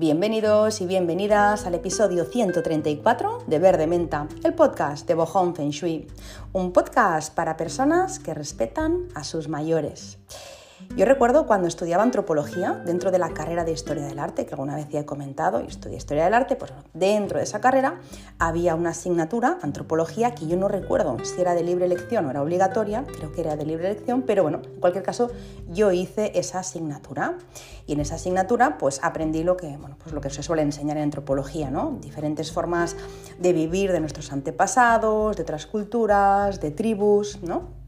[0.00, 6.06] Bienvenidos y bienvenidas al episodio 134 de Verde Menta, el podcast de Bohong Feng Shui,
[6.54, 10.16] un podcast para personas que respetan a sus mayores.
[10.96, 14.74] Yo recuerdo cuando estudiaba antropología dentro de la carrera de historia del arte, que alguna
[14.74, 18.00] vez ya he comentado, y estudié historia del arte, pues dentro de esa carrera
[18.40, 22.42] había una asignatura, antropología, que yo no recuerdo si era de libre elección o era
[22.42, 25.30] obligatoria, creo que era de libre elección, pero bueno, en cualquier caso
[25.68, 27.38] yo hice esa asignatura.
[27.86, 30.96] Y en esa asignatura pues aprendí lo que, bueno, pues lo que se suele enseñar
[30.96, 31.98] en antropología, ¿no?
[32.00, 32.96] Diferentes formas
[33.38, 37.79] de vivir de nuestros antepasados, de otras culturas, de tribus, ¿no?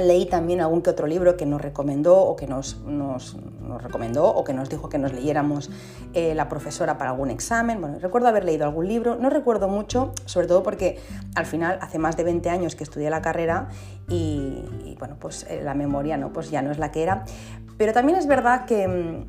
[0.00, 3.36] Leí también algún que otro libro que nos recomendó o que nos, nos,
[3.82, 5.70] recomendó o que nos dijo que nos leyéramos
[6.14, 7.80] eh, la profesora para algún examen.
[7.80, 11.00] Bueno, recuerdo haber leído algún libro, no recuerdo mucho, sobre todo porque
[11.34, 13.70] al final hace más de 20 años que estudié la carrera
[14.08, 17.24] y, bueno, pues eh, la memoria no, pues ya no es la que era.
[17.76, 19.26] Pero también es verdad que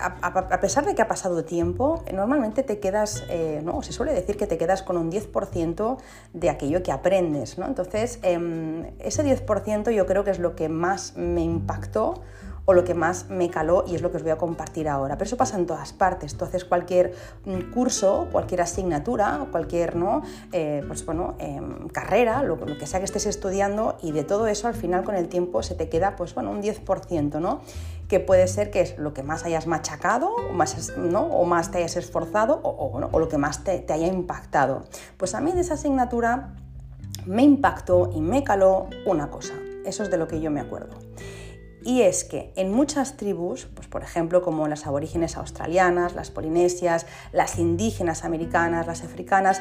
[0.00, 3.82] a, pesar de que ha pasado tiempo, normalmente te quedas, eh, ¿no?
[3.82, 5.98] se suele decir que te quedas con un 10%
[6.32, 7.58] de aquello que aprendes.
[7.58, 7.66] ¿no?
[7.66, 12.22] Entonces, em, ese 10% yo creo que es lo que más me impactó
[12.64, 15.16] o lo que más me caló y es lo que os voy a compartir ahora.
[15.16, 16.36] Pero eso pasa en todas partes.
[16.36, 20.22] Tú haces cualquier mm, curso, cualquier asignatura, cualquier ¿no?
[20.52, 24.68] Eh, pues, bueno, em, carrera, lo, que sea que estés estudiando y de todo eso
[24.68, 27.60] al final con el tiempo se te queda pues, bueno, un 10%, ¿no?
[28.08, 31.22] que puede ser que es lo que más hayas machacado o más, ¿no?
[31.22, 34.84] o más te hayas esforzado o, lo que más te haya impactado.
[35.16, 36.52] Pues a mí de esa asignatura
[37.24, 39.54] me impactó y me caló una cosa.
[39.86, 40.96] Eso es de lo que yo me acuerdo.
[41.84, 47.06] Y es que en muchas tribus, pues por ejemplo como las aborígenes australianas, las polinesias,
[47.32, 49.60] las indígenas americanas, las africanas,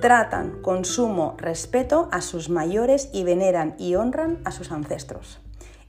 [0.00, 5.40] tratan con sumo respeto a sus mayores y veneran y honran a sus ancestros.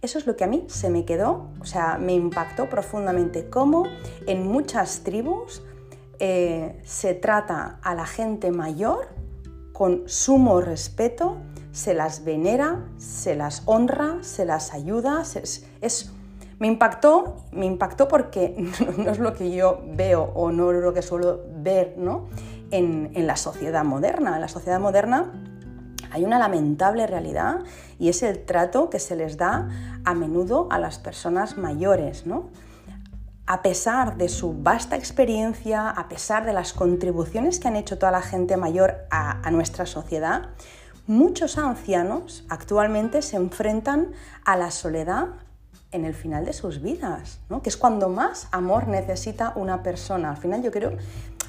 [0.02, 3.86] Eso es lo que a mí se me quedó, o sea, me impactó profundamente cómo
[4.28, 5.64] en muchas tribus
[6.20, 9.08] eh, se trata a la gente mayor
[9.72, 11.38] con sumo respeto
[11.74, 15.24] se las venera, se las honra, se las ayuda.
[15.82, 16.12] es,
[16.60, 18.56] me impactó, me impactó porque
[18.98, 22.28] no es lo que yo veo o no es lo que suelo ver ¿no?
[22.72, 24.36] en, en la sociedad moderna.
[24.36, 25.32] En la sociedad moderna
[26.12, 27.62] hay una lamentable realidad
[27.98, 29.68] y es el trato que se les da
[30.06, 32.28] a menudo a las personas mayores.
[32.28, 32.50] ¿no?
[33.48, 38.12] A pesar de su vasta experiencia, a pesar de las contribuciones que han hecho toda
[38.12, 40.52] la gente mayor a nuestra sociedad,
[41.08, 44.14] Muchos ancianos actualmente se enfrentan
[44.46, 45.28] a la soledad
[45.92, 47.62] en el final de sus vidas, ¿no?
[47.62, 50.32] que es cuando más amor necesita una persona.
[50.32, 50.94] Al final yo creo,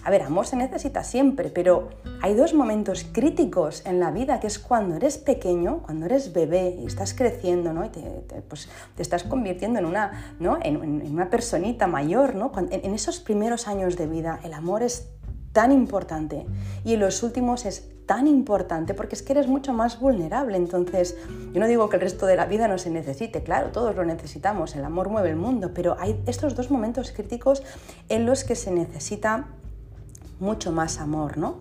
[0.02, 4.48] a ver, amor se necesita siempre, pero hay dos momentos críticos en la vida, que
[4.48, 7.84] es cuando eres pequeño, cuando eres bebé y estás creciendo, ¿no?
[7.84, 8.00] y te,
[8.48, 10.58] pues, te estás convirtiendo en una, ¿no?
[10.60, 12.34] en, una personita mayor.
[12.34, 12.50] ¿no?
[12.70, 15.14] en esos primeros años de vida el amor es
[15.54, 16.44] tan importante
[16.84, 20.58] y en los últimos es tan importante porque es que eres mucho más vulnerable.
[20.58, 21.16] Entonces,
[21.52, 24.04] yo no digo que el resto de la vida no se necesite, claro, todos lo
[24.04, 27.62] necesitamos, el amor mueve el mundo, pero hay estos dos momentos críticos
[28.10, 29.46] en los que se necesita
[30.40, 31.60] mucho más amor, ¿no?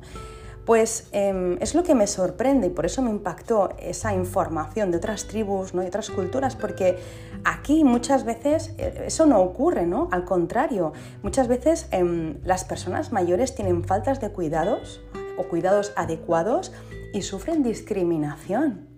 [0.66, 4.97] Pues em, es lo que me sorprende y por eso me impactó esa información de
[4.97, 5.81] otras tribus, ¿no?
[5.81, 6.97] de otras culturas, porque
[7.44, 10.07] aquí muchas veces eh, eso no ocurre, ¿no?
[10.12, 15.01] Al contrario, muchas veces em, las personas mayores tienen faltas de cuidados
[15.38, 16.72] o cuidados adecuados
[17.13, 18.92] y sufren discriminación.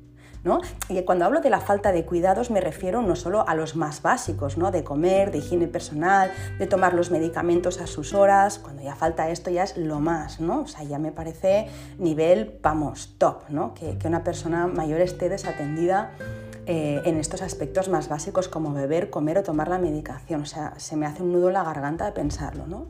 [0.89, 4.01] Y cuando hablo de la falta de cuidados me refiero no solo a los más
[4.01, 4.72] básicos, ¿no?
[4.72, 9.29] De comer, de higiene personal, de tomar los medicamentos a sus horas, cuando ya falta
[9.29, 10.61] esto ya es lo más, ¿no?
[10.61, 11.67] O sea, ya me parece
[11.97, 13.73] nivel, vamos, top, ¿no?
[13.73, 16.11] Que, una persona mayor esté desatendida
[16.67, 20.41] eh, en estos aspectos más básicos como beber, comer o tomar la medicación.
[20.41, 22.85] O sea, se me hace un nudo en la garganta de pensarlo, ¿no?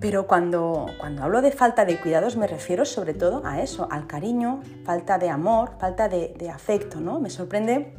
[0.00, 4.06] Pero cuando, cuando hablo de falta de cuidados me refiero sobre todo a eso, al
[4.06, 7.00] cariño, falta de amor, falta de, afecto.
[7.00, 7.20] ¿no?
[7.20, 7.94] Me sorprende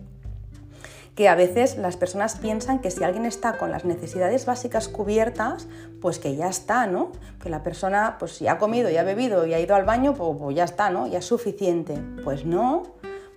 [1.15, 5.68] que a veces las personas piensan que si alguien está con las necesidades básicas cubiertas,
[6.01, 7.13] pues que ya está, ¿no?
[7.42, 10.13] Que la persona pues ya ha comido, ya ha bebido y ha ido al baño,
[10.13, 11.07] pues, pues ya está, ¿no?
[11.07, 11.98] Ya es suficiente.
[12.24, 12.83] Pues no,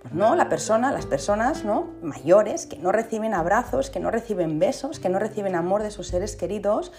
[0.01, 1.89] pues no, la persona, las personas ¿no?
[2.01, 6.07] mayores que no reciben abrazos, que no reciben besos, que no reciben amor de sus
[6.07, 6.93] seres queridos,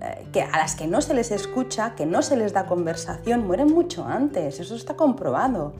[0.00, 3.46] eh, que a las que no se les escucha, que no se les da conversación,
[3.46, 5.74] mueren mucho antes, eso está comprobado.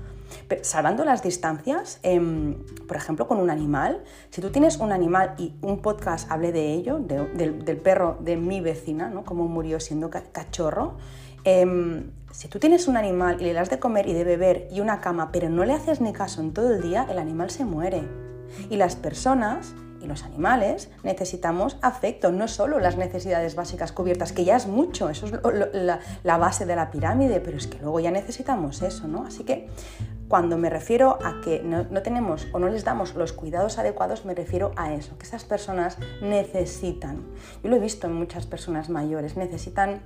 [0.61, 5.55] salvando las distancias, em, por ejemplo, con un animal, si tú tienes un animal y
[5.63, 9.25] un podcast hablé de ello, del, perro de mi vecina, ¿no?
[9.25, 10.97] cómo murió siendo cachorro,
[11.45, 14.79] Em, si tú tienes un animal y le das de comer y de beber y
[14.79, 17.65] una cama, pero no le haces ni caso en todo el día, el animal se
[17.65, 18.05] muere.
[18.71, 24.45] Y las personas, y los animales necesitamos afecto, no solo las necesidades básicas cubiertas, que
[24.45, 25.33] ya es mucho, eso es
[26.23, 29.25] la, base de la pirámide, pero es que luego ya necesitamos eso, ¿no?
[29.25, 29.69] Así que
[30.29, 34.25] cuando me refiero a que no, no, tenemos o no les damos los cuidados adecuados,
[34.25, 37.17] me refiero a eso, que esas personas necesitan.
[37.65, 40.03] Yo lo he visto en muchas personas mayores, necesitan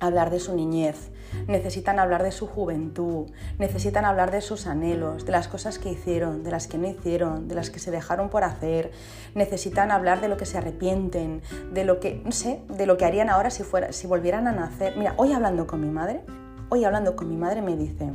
[0.00, 1.10] hablar de su niñez,
[1.46, 6.42] necesitan hablar de su juventud, necesitan hablar de sus anhelos, de las cosas que hicieron,
[6.42, 8.92] de las que no hicieron, de las que se dejaron por hacer,
[9.34, 11.42] necesitan hablar de lo que se arrepienten,
[11.72, 14.52] de lo que, no sé, de lo que harían ahora si, fuera, si volvieran a
[14.52, 14.96] nacer.
[14.96, 16.22] Mira, hoy hablando con mi madre,
[16.68, 18.10] hoy hablando con mi madre me dice,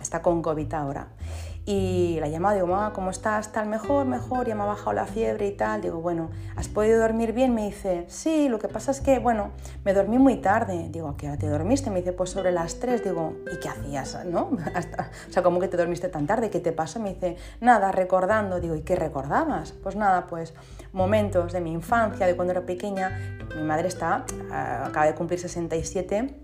[0.00, 1.08] está con COVID ahora,
[1.70, 3.52] y la llamaba, digo, mamá, ¿cómo estás?
[3.52, 5.82] Tal, mejor, mejor, ya me ha bajado la fiebre y tal.
[5.82, 7.54] Digo, bueno, ¿has podido dormir bien?
[7.54, 9.50] Me dice, sí, lo que pasa es que, bueno,
[9.84, 10.88] me dormí muy tarde.
[10.88, 11.90] Digo, ¿a qué hora te dormiste?
[11.90, 13.04] Me dice, pues sobre las 3.
[13.04, 14.24] Digo, ¿y qué hacías?
[14.24, 14.44] ¿No?
[15.28, 16.48] o sea, ¿cómo que te dormiste tan tarde?
[16.48, 17.00] ¿Qué te pasó?
[17.00, 18.60] Me dice, nada, recordando.
[18.60, 19.72] Digo, ¿y qué recordabas?
[19.72, 20.54] Pues nada, pues
[20.94, 23.38] momentos de mi infancia, de cuando era pequeña.
[23.54, 26.34] Mi madre está, ah, acaba de cumplir 67.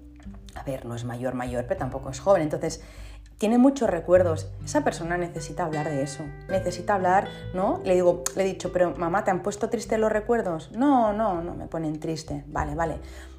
[0.54, 2.42] A ver, no es mayor, mayor, pero tampoco es joven.
[2.42, 2.82] Entonces,
[3.38, 4.50] tiene muchos recuerdos.
[4.64, 6.24] Esa persona necesita hablar de eso.
[6.48, 7.80] Necesita hablar, ¿no?
[7.84, 10.70] Le digo, le he dicho, pero mamá, ¿te han puesto triste los recuerdos?
[10.72, 12.44] No, no, no me ponen triste.
[12.46, 12.98] Vale, vale.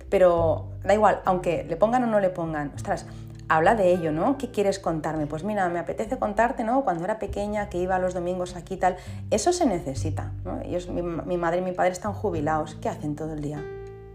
[0.09, 3.05] Pero da igual, aunque le pongan o no le pongan, ostras,
[3.47, 4.37] habla de ello, ¿no?
[4.37, 5.27] ¿Qué quieres contarme?
[5.27, 6.83] Pues mira, me apetece contarte, ¿no?
[6.83, 8.97] Cuando era pequeña, que iba los domingos aquí y tal.
[9.31, 10.61] Eso se necesita, ¿no?
[10.61, 12.75] Ellos, mi madre y mi padre están jubilados.
[12.75, 13.63] ¿Qué hacen todo el día?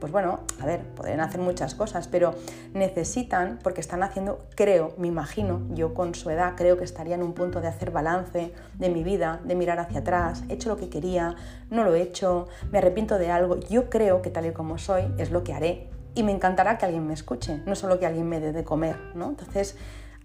[0.00, 2.34] Pues bueno, a ver, podrían hacer muchas cosas, pero
[2.72, 7.22] necesitan, porque están haciendo, creo, me imagino, yo con su edad creo que estaría en
[7.22, 10.76] un punto de hacer balance de mi vida, de mirar hacia atrás, he hecho lo
[10.76, 11.36] que quería,
[11.70, 15.04] no lo he hecho, me arrepiento de algo, yo creo que tal y como soy
[15.18, 18.28] es lo que haré y me encantará que alguien me escuche, no solo que alguien
[18.28, 19.28] me dé de comer, ¿no?
[19.28, 19.76] Entonces,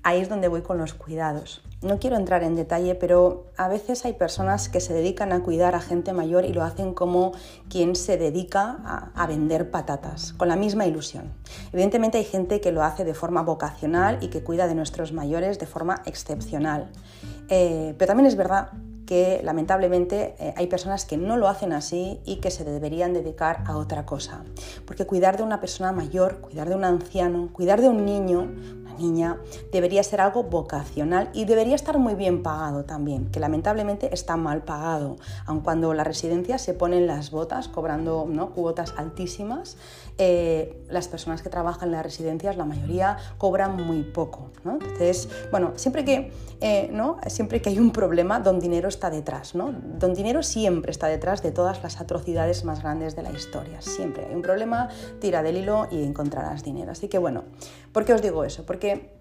[0.05, 1.61] ahí es donde voy con los cuidados.
[1.81, 5.73] No quiero entrar en detalle, pero a veces hay personas que se dedican a cuidar
[5.73, 7.33] a gente mayor y lo hacen como
[7.69, 11.33] quien se dedica a, vender patatas, con la misma ilusión.
[11.73, 15.57] Evidentemente hay gente que lo hace de forma vocacional y que cuida de nuestros mayores
[15.57, 16.91] de forma excepcional.
[17.49, 18.71] Eh, pero también es verdad
[19.05, 23.63] que lamentablemente eh, hay personas que no lo hacen así y que se deberían dedicar
[23.65, 24.43] a otra cosa.
[24.85, 28.51] Porque cuidar de una persona mayor, cuidar de un anciano, cuidar de un niño,
[28.97, 29.37] niña,
[29.71, 34.63] debería ser algo vocacional y debería estar muy bien pagado también, que lamentablemente está mal
[34.63, 38.51] pagado, aun cuando la residencia se ponen las botas cobrando ¿no?
[38.51, 39.77] cuotas altísimas,
[40.17, 44.51] eh, las personas que trabajan en las residencias, la mayoría cobran muy poco.
[44.63, 46.31] Entonces, bueno, siempre que,
[46.61, 47.17] eh, ¿no?
[47.27, 49.55] siempre que hay un problema, don dinero está detrás.
[49.55, 49.73] ¿no?
[49.73, 53.81] Don dinero siempre está detrás de todas las atrocidades más grandes de la historia.
[53.81, 54.89] Siempre hay un problema,
[55.19, 56.91] tira del hilo y encontrarás dinero.
[56.91, 57.43] Así que bueno,
[57.91, 58.65] ¿por qué os digo eso?
[58.65, 59.14] Porque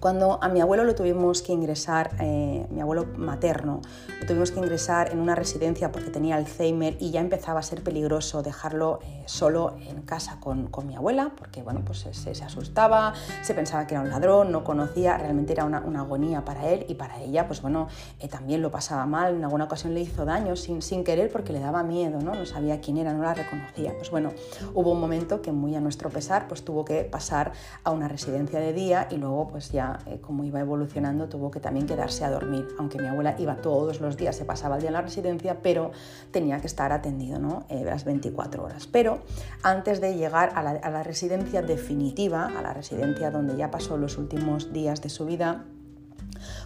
[0.00, 3.82] cuando a mi abuelo lo tuvimos que ingresar, eh, mi abuelo materno,
[4.18, 7.82] lo tuvimos que ingresar en una residencia porque tenía Alzheimer y ya empezaba a ser
[7.84, 12.42] peligroso dejarlo eh, solo en casa con, con, mi abuela, porque bueno, pues se, se,
[12.42, 13.12] asustaba,
[13.42, 16.86] se pensaba que era un ladrón, no conocía, realmente era una, una agonía para él
[16.88, 17.88] y para ella, pues bueno,
[18.20, 21.52] eh, también lo pasaba mal, en alguna ocasión le hizo daño sin, sin querer porque
[21.52, 22.34] le daba miedo, ¿no?
[22.34, 23.92] no sabía quién era, no la reconocía.
[23.96, 24.32] Pues bueno,
[24.72, 27.52] hubo un momento que muy a nuestro pesar, pues tuvo que pasar
[27.84, 31.60] a una residencia de día y luego pues ya eh, como iba evolucionando, tuvo que
[31.60, 34.90] también quedarse a dormir, aunque mi abuela iba todos los días, se pasaba el día
[34.90, 35.90] en la residencia, pero
[36.30, 37.64] tenía que estar atendido ¿no?
[37.68, 38.86] Eh, las 24 horas.
[38.86, 39.20] Pero
[39.62, 44.72] antes de llegar a la, residencia definitiva, a la residencia donde ya pasó los últimos
[44.72, 45.64] días de su vida,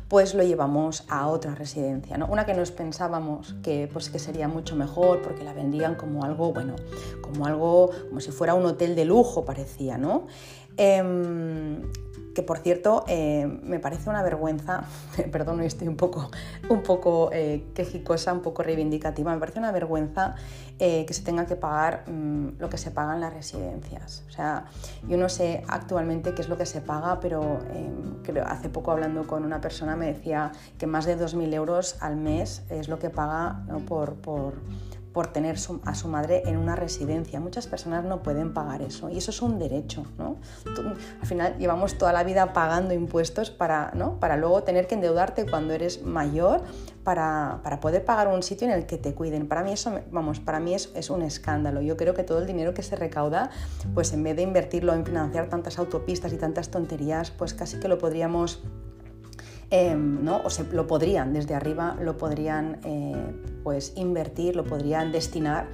[0.09, 2.27] pues lo llevamos a otra residencia, ¿no?
[2.27, 6.53] Una que nos pensábamos que, pues, que sería mucho mejor porque la vendían como algo,
[6.53, 6.77] bueno,
[7.21, 10.27] como algo, como si fuera un hotel de lujo parecía, ¿no?
[10.77, 11.83] Em,
[12.35, 14.85] que por cierto eh, me parece una vergüenza,
[15.33, 16.31] perdón, estoy un poco,
[16.69, 20.35] un poco eh, quejicosa, un poco reivindicativa, me parece una vergüenza
[20.79, 24.25] eh, que se tenga que pagar mm, lo que se paga en las residencias.
[24.29, 24.67] O sea,
[25.09, 27.61] yo no sé actualmente qué es lo que se paga, pero
[28.25, 32.17] creo, hace poco hablando con una persona me decía que más de 2.000 euros al
[32.17, 34.55] mes es lo que paga por, por
[35.15, 37.39] por tener a su madre en una residencia.
[37.39, 40.05] Muchas personas no pueden pagar eso y eso es un derecho.
[40.19, 40.37] ¿no?
[41.21, 44.19] al final llevamos toda la vida pagando impuestos para, ¿no?
[44.19, 46.63] para luego tener que endeudarte cuando eres mayor
[47.05, 49.47] para, para, poder pagar un sitio en el que te cuiden.
[49.47, 51.81] Para mí eso, vamos, para mí es, es un escándalo.
[51.81, 53.51] Yo creo que todo el dinero que se recauda,
[53.95, 57.87] pues en vez de invertirlo en financiar tantas autopistas y tantas tonterías, pues casi que
[57.87, 58.65] lo podríamos
[59.77, 60.41] Em, ¿no?
[60.45, 65.67] o se, lo podrían, desde arriba lo podrían eh, pues invertir, lo podrían destinar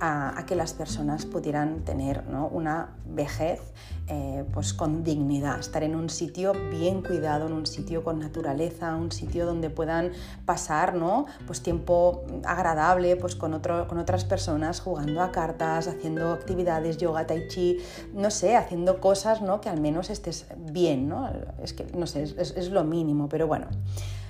[0.00, 2.22] a, que las personas pudieran tener
[2.52, 3.60] una vejez
[4.06, 8.94] eh, pues con dignidad, estar en un sitio bien cuidado, en un sitio con naturaleza,
[8.94, 10.12] un sitio donde puedan
[10.46, 11.26] pasar ¿no?
[11.46, 17.26] pues tiempo agradable pues con, otro, con otras personas, jugando a cartas, haciendo actividades, yoga,
[17.26, 17.78] tai chi,
[18.14, 19.60] no sé, haciendo cosas ¿no?
[19.60, 21.28] que al menos estés bien, ¿no?
[21.60, 23.66] es que no sé, es lo mínimo, pero bueno.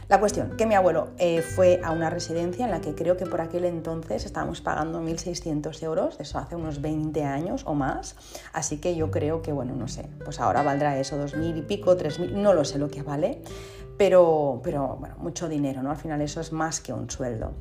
[0.08, 3.26] La cuestión, que mi abuelo eh, fue a una residencia en la que creo que
[3.26, 8.16] por aquel entonces estábamos pagando 1.600 euros, eso hace unos 20 años o más,
[8.54, 11.94] así que yo creo que, bueno, no sé, pues ahora valdrá eso, 2.000 y pico,
[11.94, 13.42] 3.000, no lo sé lo que vale,
[13.98, 15.90] pero, pero bueno, mucho dinero, ¿no?
[15.90, 17.52] Al final eso es más que un sueldo.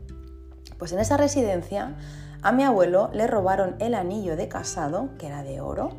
[0.78, 1.98] Pues en esa residencia
[2.44, 5.98] a mi abuelo le robaron el anillo de casado, que era de oro,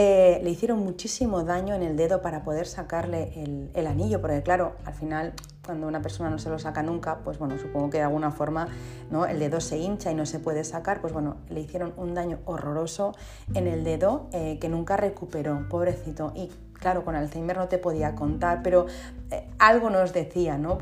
[0.00, 3.32] eh, le hicieron muchísimo daño en el dedo para poder sacarle
[3.74, 5.32] el, anillo, porque claro, al final
[5.66, 8.68] cuando una persona no se lo saca nunca, pues bueno, supongo que de alguna forma
[9.10, 9.26] ¿no?
[9.26, 12.38] el dedo se hincha y no se puede sacar, pues bueno, le hicieron un daño
[12.44, 13.16] horroroso
[13.54, 16.30] en el dedo eh, que nunca recuperó, pobrecito.
[16.36, 16.48] Y
[16.78, 18.86] claro, con Alzheimer no te podía contar, pero
[19.30, 20.78] eh, algo nos decía, ¿no?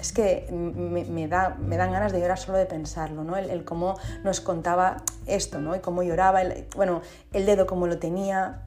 [0.00, 3.36] es que me, da, me dan ganas de llorar solo de pensarlo, ¿no?
[3.36, 5.74] El, cómo nos contaba esto, ¿no?
[5.74, 8.62] Y cómo lloraba, el, bueno, el dedo como lo tenía.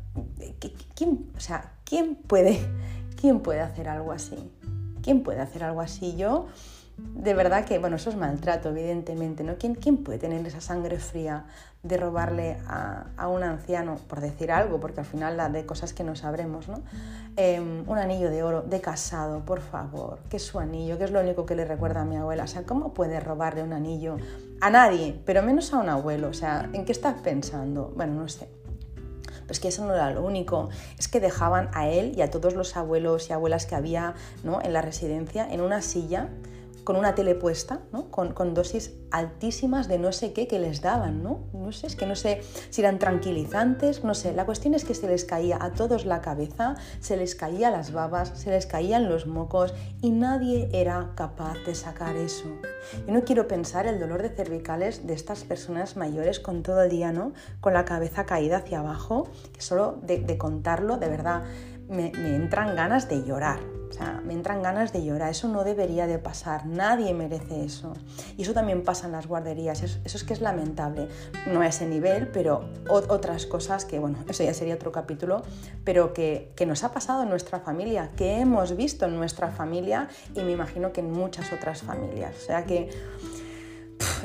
[0.95, 2.60] ¿Quién, o sea, ¿quién puede,
[3.22, 4.51] ¿quién puede hacer algo así?
[5.01, 6.15] ¿Quién puede hacer algo así?
[6.15, 6.48] Yo,
[6.97, 9.55] de verdad que, bueno, eso es maltrato, evidentemente, ¿no?
[9.57, 11.45] ¿Quién, quién puede tener esa sangre fría
[11.83, 16.03] de robarle a, un anciano, por decir algo, porque al final la de cosas que
[16.03, 16.81] no sabremos, ¿no?
[17.35, 21.11] Em, un anillo de oro de casado, por favor, que es su anillo, que es
[21.11, 22.45] lo único que le recuerda a mi abuela.
[22.45, 24.17] O sea, ¿cómo puede robarle un anillo
[24.61, 26.29] a nadie, pero menos a un abuelo?
[26.29, 27.91] O sea, ¿en qué estás pensando?
[27.95, 28.47] Bueno, no sé.
[29.45, 32.55] Pues que eso no era lo único, es que dejaban a él y a todos
[32.55, 34.59] los abuelos y abuelas que había ¿no?
[34.61, 36.29] en la residencia en una silla
[36.85, 38.09] con una tele puesta, ¿no?
[38.11, 41.39] con, dosis altísimas de no sé qué que les daban, ¿no?
[41.51, 44.33] No sé, es que no sé si eran tranquilizantes, no sé.
[44.33, 47.91] La cuestión es que se les caía a todos la cabeza, se les caía las
[47.91, 52.45] babas, se les caían los mocos y nadie era capaz de sacar eso.
[53.07, 56.89] Yo no quiero pensar el dolor de cervicales de estas personas mayores con todo el
[56.89, 57.33] día, ¿no?
[57.61, 61.43] Con la cabeza caída hacia abajo, que solo de, contarlo, de verdad,
[61.89, 63.75] me entran ganas de llorar.
[63.89, 65.31] O sea, me entran ganas de llorar.
[65.31, 66.65] Eso no debería de pasar.
[66.65, 67.93] Nadie merece eso.
[68.37, 69.83] Y eso también pasa en las guarderías.
[69.83, 71.07] Eso, es que es lamentable.
[71.51, 75.43] No a ese nivel, pero otras cosas que, bueno, eso ya sería otro capítulo,
[75.83, 80.41] pero que, nos ha pasado en nuestra familia, que hemos visto en nuestra familia y
[80.41, 82.35] me imagino que en muchas otras familias.
[82.37, 82.89] O sea que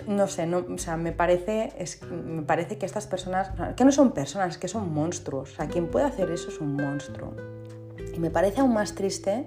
[0.06, 3.92] no sé, no, o sea, me parece, es, me parece que estas personas, que no
[3.92, 5.52] son personas, que son monstruos.
[5.52, 7.34] O sea, quien puede hacer eso es un monstruo.
[8.20, 9.46] Me parece aún más triste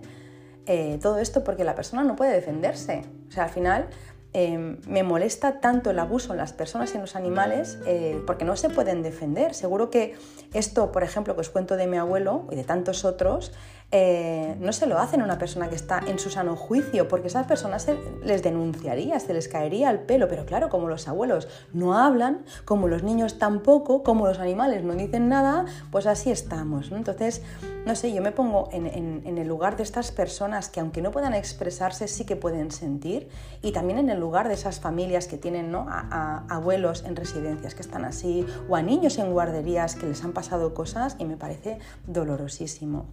[0.66, 3.04] eh, todo esto porque la persona no puede defenderse.
[3.28, 3.88] O sea, al final
[4.34, 8.46] em, me molesta tanto el abuso en las personas y en los animales eh, porque
[8.46, 9.54] no se pueden defender.
[9.54, 10.16] Seguro que
[10.54, 13.52] esto, por ejemplo, que os cuento de mi abuelo y de tantos otros,
[13.96, 17.28] eh, no se lo hacen a una persona que está en su sano juicio, porque
[17.28, 17.88] esas personas
[18.24, 22.88] les denunciaría, se les caería el pelo, pero claro, como los abuelos no hablan, como
[22.88, 26.92] los niños tampoco, como los animales no dicen nada, pues así estamos.
[26.92, 27.44] Entonces,
[27.86, 31.36] no sé, yo me pongo en, el lugar de estas personas que aunque no puedan
[31.36, 33.30] expresarse, sí que pueden sentir,
[33.62, 35.86] y también en el lugar de esas familias que tienen ¿no?
[35.88, 40.74] abuelos en residencias que están así, o a niños en guarderías que les han pasado
[40.74, 43.06] cosas, y me parece dolorosísimo.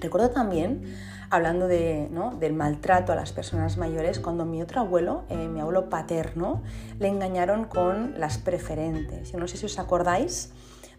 [0.00, 0.82] Recuerdo también,
[1.30, 2.08] hablando de,
[2.38, 6.62] del maltrato a las personas mayores, cuando mi otro abuelo, eh, mi abuelo paterno,
[6.98, 9.32] le engañaron con las preferentes.
[9.32, 10.52] Yo no sé si os acordáis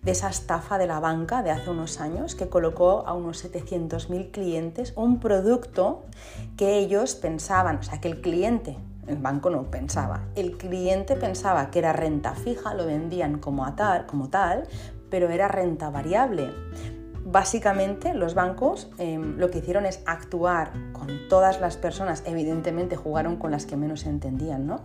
[0.03, 4.31] de esa estafa de la banca de hace unos años que colocó a unos 700.000
[4.31, 6.03] clientes un producto
[6.57, 11.71] que ellos pensaban, o sea, que el cliente, el banco no pensaba, el cliente pensaba
[11.71, 13.65] que era renta fija, lo vendían como,
[14.07, 14.67] como tal,
[15.09, 16.49] pero era renta variable.
[17.25, 23.37] Básicamente los bancos em, lo que hicieron es actuar con todas las personas, evidentemente jugaron
[23.37, 24.81] con las que menos entendían, ¿no?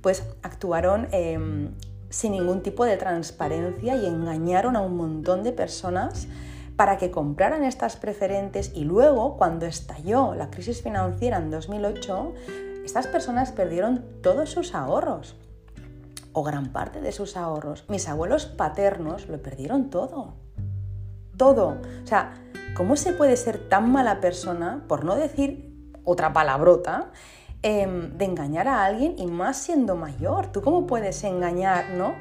[0.00, 1.70] Pues actuaron em,
[2.10, 6.26] sin ningún tipo de transparencia y engañaron a un montón de personas
[6.74, 12.34] para que compraran estas preferentes y luego cuando estalló la crisis financiera en 2008,
[12.84, 15.36] estas personas perdieron todos sus ahorros
[16.32, 17.84] o gran parte de sus ahorros.
[17.88, 20.45] Mis abuelos paternos lo perdieron todo
[21.36, 21.78] todo.
[22.02, 22.34] O sea,
[22.74, 25.72] ¿cómo se puede ser tan mala persona, por no decir
[26.04, 27.10] otra palabrota,
[27.62, 30.48] em, de engañar a alguien y más siendo mayor?
[30.52, 32.14] ¿Tú cómo puedes engañar, no?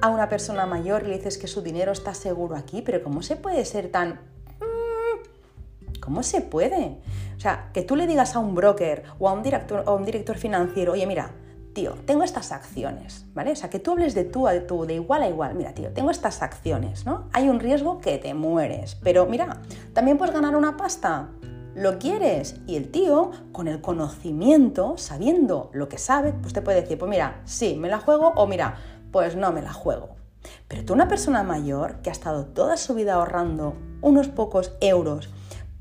[0.00, 3.22] A una persona mayor y le dices que su dinero está seguro aquí, pero ¿cómo
[3.22, 4.20] se puede ser tan...
[4.60, 6.98] Mm, ¿cómo se puede?
[7.36, 9.94] O sea, que tú le digas a un broker o a un director, o a
[9.94, 11.30] un director financiero, oye, mira,
[11.74, 13.52] tío, tengo estas acciones, ¿vale?
[13.52, 15.92] O sea, que tú hables de tú a tú, de igual a igual, mira, tío,
[15.92, 17.28] tengo estas acciones, ¿no?
[17.32, 19.58] Hay un riesgo que te mueres, pero mira,
[19.92, 21.28] también puedes ganar una pasta,
[21.74, 22.56] lo quieres.
[22.66, 27.10] Y el tío, con el conocimiento, sabiendo lo que sabe, pues te puede decir, pues
[27.10, 28.76] mira, sí, me la juego o mira,
[29.10, 30.16] pues no me la juego.
[30.68, 35.30] Pero tú, una persona mayor que ha estado toda su vida ahorrando unos pocos euros,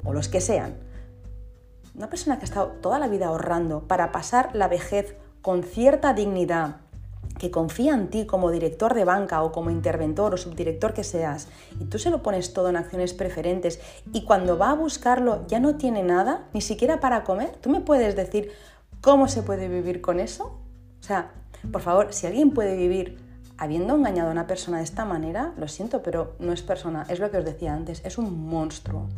[0.04, 0.78] o los que sean,
[1.96, 6.14] una persona que ha estado toda la vida ahorrando para pasar la vejez con cierta
[6.14, 6.78] dignidad,
[7.38, 11.50] que confía en ti como director de banca o como interventor o subdirector que seas,
[11.82, 13.82] y tú se lo pones todo en acciones preferentes,
[14.14, 17.82] y cuando va a buscarlo ya no tiene nada, ni siquiera para comer, ¿tú me
[17.82, 18.52] puedes decir
[19.02, 20.58] cómo se puede vivir con eso?
[21.02, 21.34] O sea,
[21.74, 23.18] por favor, si alguien puede vivir
[23.58, 27.20] habiendo engañado a una persona de esta manera, lo siento, pero no es persona, es
[27.20, 29.10] lo que os decía antes, es un monstruo.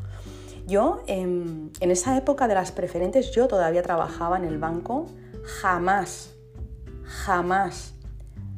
[0.67, 5.05] Yo, em, en, esa época de las preferentes, yo todavía trabajaba en el banco,
[5.45, 6.35] jamás,
[7.03, 7.93] jamás,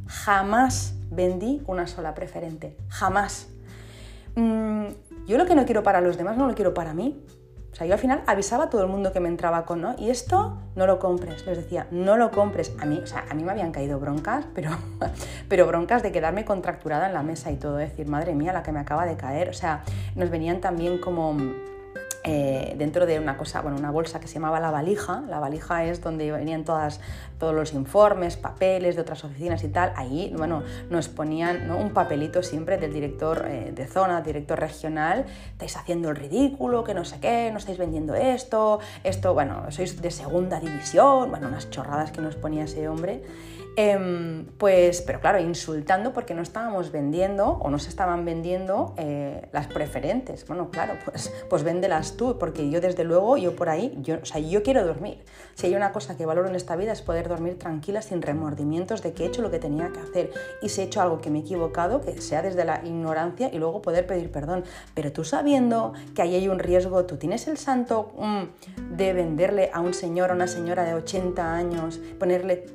[0.08, 3.50] jamás vendí una sola preferente, jamás.
[4.36, 4.88] Mm,
[5.26, 7.24] yo lo que no quiero para los demás no lo quiero para mí.
[7.72, 9.94] O sea, yo al final avisaba a todo el mundo que me entraba con, ¿no?
[10.00, 11.46] Y esto no lo compres.
[11.46, 12.74] Les decía, no lo compres.
[12.80, 14.72] A mí, o sea, a mí me habían caído broncas, pero,
[15.48, 17.78] pero broncas de quedarme contracturada en la mesa y todo.
[17.78, 19.50] Decir, madre mía, la que me acaba de caer.
[19.50, 19.84] O sea,
[20.16, 21.38] nos venían también como
[22.30, 25.24] eh, dentro de una cosa, bueno, una bolsa que se llamaba la valija.
[25.30, 27.00] La valija es donde venían todas,
[27.40, 29.94] todos los informes, papeles de otras oficinas y tal.
[29.96, 35.26] Ahí, bueno, nos ponían un papelito siempre del director eh, de zona, director regional.
[35.54, 40.02] Estáis haciendo el ridículo, que no sé qué, no estáis vendiendo esto, esto, bueno, sois
[40.02, 43.22] de segunda división, bueno, unas chorradas que nos ponía ese hombre.
[43.80, 49.48] Em, pues, pero claro, insultando porque no estábamos vendiendo o no se estaban vendiendo eh,
[49.52, 50.48] las preferentes.
[50.48, 54.26] Bueno, claro, pues, pues véndelas tú, porque yo desde luego, yo por ahí, yo, o
[54.26, 55.24] sea, yo quiero dormir.
[55.54, 59.04] Si hay una cosa que valoro en esta vida es poder dormir tranquila, sin remordimientos
[59.04, 60.32] de que he hecho lo que tenía que hacer
[60.64, 63.60] y si he hecho algo que me he equivocado, que sea desde la ignorancia y
[63.60, 64.64] luego poder pedir perdón.
[64.96, 69.70] Pero tú sabiendo que ahí hay un riesgo, tú tienes el santo mm, de venderle
[69.72, 72.66] a un señor o una señora de 80 años, ponerle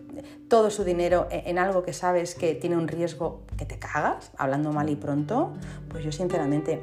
[0.52, 4.30] todo su dinero e-, en algo que sabes que tiene un riesgo que te cagas,
[4.36, 5.54] hablando mal y pronto,
[5.88, 6.78] pues yo sinceramente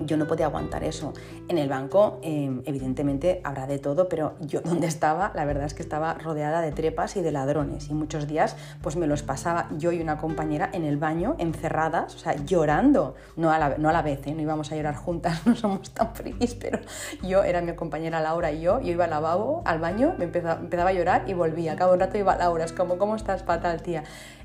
[0.00, 1.12] yo no podía aguantar eso.
[1.48, 5.74] En el banco, em, evidentemente, habrá de todo, pero yo donde estaba, la verdad es
[5.74, 7.88] que estaba rodeada de trepas y de ladrones.
[7.88, 12.14] Y muchos días, pues me los pasaba yo y una compañera en el baño, encerradas,
[12.14, 13.14] o sea, llorando.
[13.36, 14.34] No a la, no a la vez, ¿eh?
[14.34, 16.78] no íbamos a llorar juntas, no somos tan frikis, pero
[17.22, 20.90] yo era mi compañera Laura y yo, yo iba al lavabo, al baño, me empezaba,
[20.90, 21.72] a llorar y volvía.
[21.72, 24.04] A cabo un rato iba Laura, es como, ¿cómo estás, fatal, tía?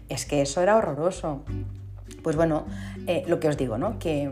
[0.09, 1.43] Es que eso era horroroso.
[2.23, 2.65] Pues bueno,
[3.07, 3.97] eh, lo que os digo, ¿no?
[3.99, 4.31] Que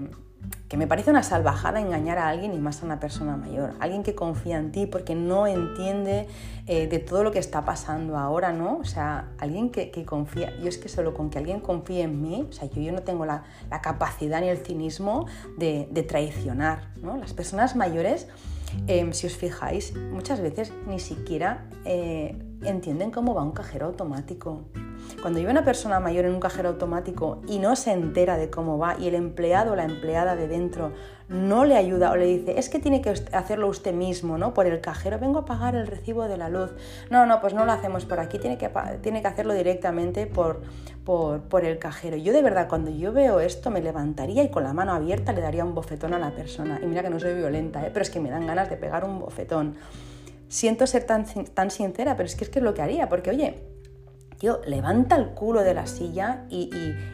[0.73, 4.01] que me parece una salvajada engañar a alguien y más a una persona mayor, alguien
[4.01, 6.27] que confía en ti porque no entiende
[6.65, 8.79] eh, de todo lo que está pasando ahora, ¿no?
[8.79, 12.47] O sea, alguien que, confía, yo es que solo con que alguien confíe en mí,
[12.49, 13.43] o sea, yo, yo no tengo la,
[13.83, 15.27] capacidad ni el cinismo
[15.59, 17.17] de, traicionar, ¿no?
[17.17, 18.27] Las personas mayores,
[18.88, 24.63] em, si os fijáis, muchas veces ni siquiera eh, entienden cómo va un cajero automático.
[25.22, 28.78] Cuando lleva una persona mayor en un cajero automático y no se entera de cómo
[28.78, 30.92] va y el empleado o la empleada de dentro
[31.30, 34.54] no le ayuda o le dice, es que tiene que hacerlo usted mismo, ¿no?
[34.54, 36.72] Por el cajero, vengo a pagar el recibo de la luz.
[37.10, 38.70] No, no, pues no lo hacemos por aquí, tiene que,
[39.02, 40.62] tiene que hacerlo directamente por,
[41.04, 42.18] por, por el cajero.
[42.18, 45.42] Yo de verdad, cuando yo veo esto, me levantaría y con la mano abierta le
[45.42, 46.80] daría un bofetón a la persona.
[46.84, 47.89] Y mira que no soy violenta, ¿eh?
[47.92, 49.76] pero es que me dan ganas de pegar un bofetón.
[50.50, 53.32] Siento ser tan, tan sincera, pero es que es que es lo que haría, porque
[53.32, 53.72] oye,
[54.36, 56.69] tío, levanta el culo de la silla y,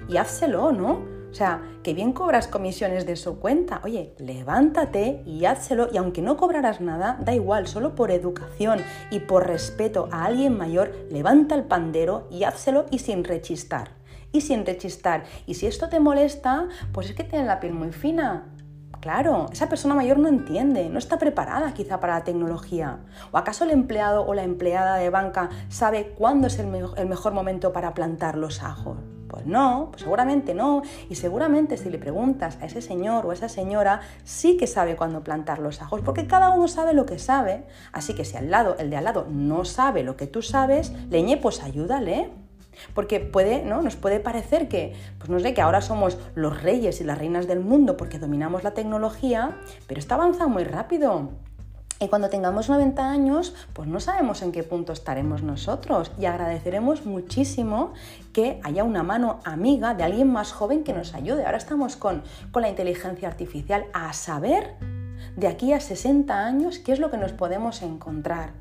[0.07, 1.19] y, házselo, ¿no?
[1.29, 3.81] O sea, que bien cobras comisiones de su cuenta.
[3.83, 5.89] Oye, levántate y házselo.
[5.91, 10.57] Y aunque no cobrarás nada, da igual, solo por educación y por respeto a alguien
[10.57, 13.91] mayor, levanta el pandero y házselo y sin rechistar.
[14.31, 15.23] Y sin rechistar.
[15.45, 18.47] Y si esto te molesta, pues es que tiene la piel muy fina.
[18.99, 22.97] Claro, esa persona mayor no entiende, no está preparada quizá para la tecnología.
[23.31, 27.71] ¿O acaso el empleado o la empleada de banca sabe cuándo es el, mejor momento
[27.71, 28.97] para plantar los ajos?
[29.29, 30.81] Pues no, pues seguramente no.
[31.09, 34.97] Y seguramente si le preguntas a ese señor o a esa señora, sí que sabe
[34.97, 37.67] cuándo plantar los ajos, porque cada uno sabe lo que sabe.
[37.93, 40.91] Así que si al lado, el de al lado no sabe lo que tú sabes,
[41.09, 42.31] leñe, pues ayúdale.
[42.93, 43.81] Porque puede, ¿no?
[43.81, 47.47] Nos puede parecer que, pues no sé, que ahora somos los reyes y las reinas
[47.47, 51.29] del mundo porque dominamos la tecnología, pero está avanzando muy rápido.
[52.01, 57.05] Y cuando tengamos 90 años, pues no sabemos en qué punto estaremos nosotros y agradeceremos
[57.05, 57.91] muchísimo
[58.31, 61.45] que haya una mano amiga de alguien más joven que nos ayude.
[61.45, 64.75] Ahora estamos con, con la inteligencia artificial a saber
[65.35, 68.51] de aquí a 60 años qué es lo que nos podemos encontrar.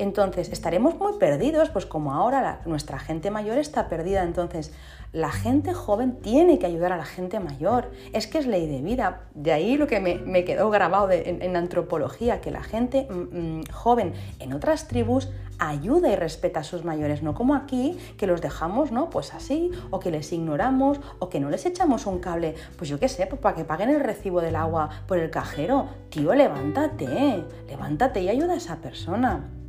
[0.00, 4.22] Entonces, estaremos muy perdidos, pues como ahora nuestra gente mayor está perdida.
[4.22, 4.72] Entonces,
[5.12, 7.90] la gente joven tiene que ayudar a la gente mayor.
[8.14, 9.24] Es que es ley de vida.
[9.34, 14.14] De ahí lo que me, quedó grabado en, antropología, que la gente mm, mm, joven
[14.38, 18.92] en otras tribus ayuda y respeta a sus mayores, no como aquí, que los dejamos,
[18.92, 19.10] ¿no?
[19.10, 22.98] Pues así, o que les ignoramos, o que no les echamos un cable, pues yo
[22.98, 25.88] qué sé, pues para que paguen el recibo del agua por el cajero.
[26.08, 29.59] Tío, levántate, levántate y ayuda a esa persona.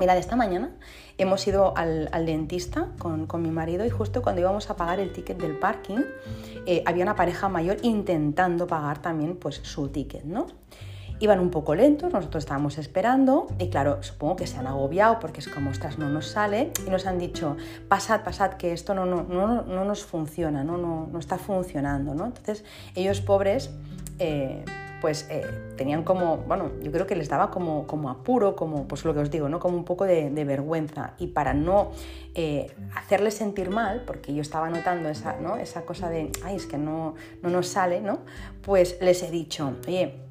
[0.00, 0.70] Mira, de esta mañana
[1.16, 5.38] hemos ido al, dentista con, mi marido y justo cuando íbamos a pagar el ticket
[5.38, 6.00] del parking,
[6.66, 10.46] eh, había una pareja mayor intentando pagar también pues, su ticket, ¿no?
[11.20, 15.40] Iban un poco lentos, nosotros estábamos esperando y claro, supongo que se han agobiado porque
[15.40, 17.56] es como, ostras, no nos sale y nos han dicho,
[17.88, 22.14] pasad, pasad, que esto no, no, no, no nos funciona, no, no, no está funcionando,
[22.14, 22.26] ¿no?
[22.26, 23.70] Entonces ellos pobres...
[24.20, 24.64] Eh,
[25.00, 29.04] pues eh, tenían como, bueno, yo creo que les daba como, como apuro, como pues
[29.04, 29.60] lo que os digo, ¿no?
[29.60, 31.14] Como un poco de, vergüenza.
[31.18, 31.92] Y para no
[32.34, 35.56] eh, hacerles sentir mal, porque yo estaba notando esa, ¿no?
[35.56, 38.20] esa cosa de, ay, es que no, no nos sale, ¿no?
[38.62, 40.28] Pues les he dicho, oye,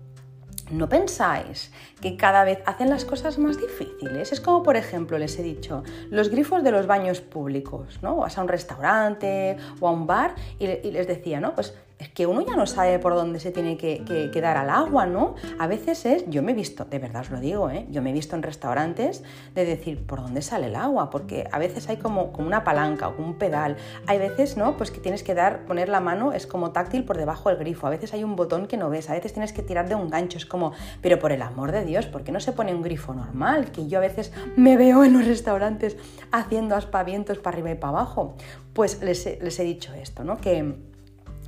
[0.69, 4.33] ¿No pensáis que cada vez hacen las cosas más difíciles?
[4.33, 8.17] Es como, por ejemplo, les he dicho, los grifos de los baños públicos, ¿no?
[8.17, 11.55] Vas a un restaurante o a un bar y, y les decía, ¿no?
[11.55, 15.07] Pues es que uno ya no sabe por dónde se tiene que, dar al agua,
[15.07, 15.33] ¿no?
[15.57, 17.87] A veces es, yo me he visto, de verdad os lo digo, ¿eh?
[17.89, 19.23] yo me he visto en restaurantes
[19.55, 21.09] de decir, ¿por dónde sale el agua?
[21.09, 23.77] Porque a veces hay como, como una palanca o un pedal.
[24.05, 24.77] Hay veces, ¿no?
[24.77, 27.87] Pues que tienes que dar, poner la mano, es como táctil por debajo del grifo.
[27.87, 30.09] A veces hay un botón que no ves, a veces tienes que tirar de un
[30.09, 30.37] gancho.
[30.37, 33.15] Es como, pero por el amor de Dios, ¿por qué no se pone un grifo
[33.15, 33.71] normal?
[33.71, 35.97] Que yo a veces me veo en los restaurantes
[36.31, 38.35] haciendo aspavientos para arriba y para abajo.
[38.73, 40.37] Pues les les he dicho esto, ¿no?
[40.37, 40.75] Que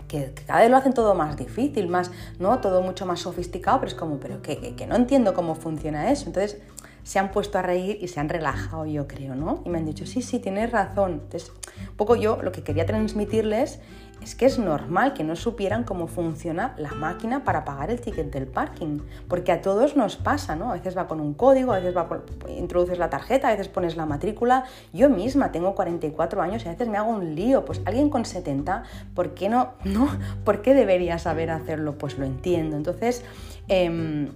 [0.10, 2.60] que, cada vez lo hacen todo más difícil, más, ¿no?
[2.60, 6.26] Todo mucho más sofisticado, pero es como, pero que, que no entiendo cómo funciona eso.
[6.26, 6.58] Entonces
[7.04, 9.62] se han puesto a reír y se han relajado, yo creo, ¿no?
[9.65, 11.22] Y me han dicho, sí, sí, tienes razón.
[11.24, 11.52] Entonces,
[11.89, 13.80] un poco yo lo que quería transmitirles
[14.21, 18.32] es que es normal que no supieran cómo funciona la máquina para pagar el ticket
[18.32, 20.71] del parking, porque a todos nos pasa, ¿no?
[20.71, 22.08] A veces va con un código, a veces va
[22.49, 24.65] introduces la tarjeta, a veces pones la matrícula.
[24.93, 27.65] Yo misma tengo 44 años y a veces me hago un lío.
[27.65, 29.73] Pues alguien con 70, ¿por qué no?
[29.84, 30.10] ¿No?
[30.43, 31.97] ¿Por qué debería saber hacerlo?
[31.97, 32.75] Pues lo entiendo.
[32.75, 33.23] Entonces,
[33.67, 34.29] eh,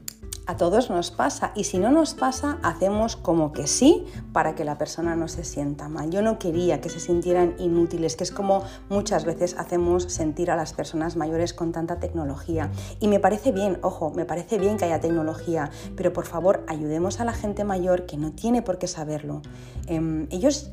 [0.46, 4.66] a todos nos pasa y si no nos pasa, hacemos como que sí para que
[4.66, 6.10] la persona no se sienta mal.
[6.10, 10.56] Yo no quería que se sintieran inútiles, que es como muchas veces hacemos sentir a
[10.56, 12.72] las personas mayores con tanta tecnología.
[13.00, 17.20] Y me parece bien, ojo, me parece bien que haya tecnología, pero por favor ayudemos
[17.20, 19.42] a la gente mayor que no tiene por qué saberlo.
[19.88, 20.72] Em, ellos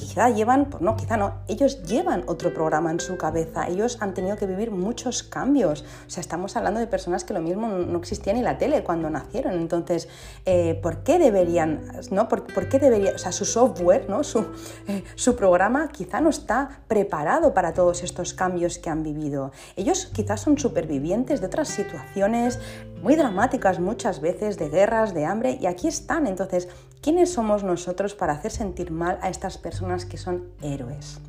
[0.00, 4.14] quizá llevan, pues no, quizá no, ellos llevan otro programa en su cabeza, ellos han
[4.14, 7.98] tenido que vivir muchos cambios, o sea, estamos hablando de personas que lo mismo no
[7.98, 10.08] existía ni la tele cuando nacieron, entonces,
[10.46, 12.28] eh, ¿por qué deberían, no?
[12.28, 14.24] ¿Por, qué debería, o sea, su software, ¿no?
[14.24, 14.46] Su,
[14.88, 19.52] eh, su programa quizá no está preparado para todos estos cambios que han vivido.
[19.76, 22.58] Ellos quizás son supervivientes de otras situaciones
[23.02, 26.68] muy dramáticas muchas veces, de guerras, de hambre, y aquí están, entonces,
[27.00, 30.04] ¿quiénes somos nosotros para hacer sentir mal a estas personas?
[30.04, 31.20] que son héroes.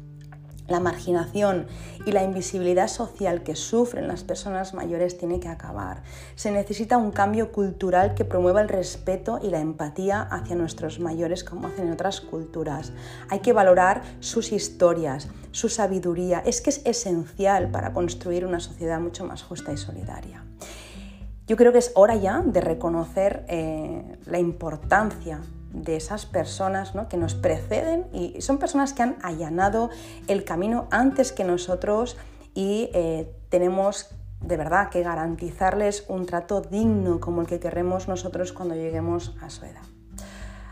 [0.68, 1.68] La marginación
[2.06, 6.04] y la invisibilidad social que sufren las personas mayores tiene que acabar.
[6.36, 11.44] Se necesita un cambio cultural que promueva el respeto y la empatía hacia nuestros mayores
[11.44, 12.94] como hacen en otras culturas.
[13.30, 16.40] Hay que valorar sus historias, su sabiduría.
[16.46, 20.46] Es que es esencial para construir una sociedad mucho más justa y solidaria.
[21.48, 25.42] Yo creo que es hora ya de reconocer eh, la importancia
[25.74, 27.08] de esas personas ¿no?
[27.08, 29.90] que nos preceden y son personas que han allanado
[30.28, 32.18] el camino antes que nosotros
[32.54, 34.10] y eh, tenemos
[34.42, 39.50] de verdad que garantizarles un trato digno como el que queremos nosotros cuando lleguemos a
[39.50, 39.84] su edad.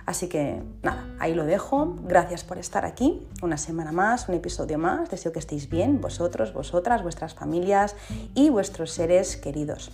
[0.05, 1.95] Así que nada, ahí lo dejo.
[2.03, 3.27] Gracias por estar aquí.
[3.43, 5.07] Una semana más, un episodio más.
[5.11, 7.95] Deseo que estéis bien, vosotros, vosotras, vuestras familias
[8.33, 9.91] y vuestros seres queridos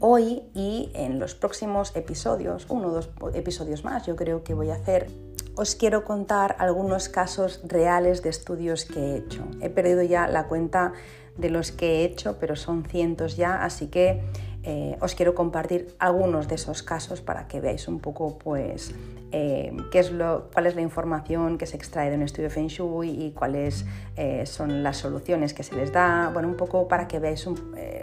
[0.00, 4.70] hoy y en los próximos episodios, uno o dos episodios más, yo creo que voy
[4.70, 5.08] a hacer,
[5.54, 9.44] os quiero contar algunos casos reales de estudios que he hecho.
[9.60, 10.92] He perdido ya la cuenta
[11.36, 14.22] de los que he hecho, pero son cientos ya, así que
[14.68, 18.94] eh, os quiero compartir algunos de esos casos para que veáis un poco pues,
[19.30, 22.66] eh, qué es lo, cuál es la información que se extrae de un estudio Feng
[22.66, 23.84] Shui y cuáles
[24.16, 27.46] eh, son las soluciones que se les da, bueno, un poco para que veáis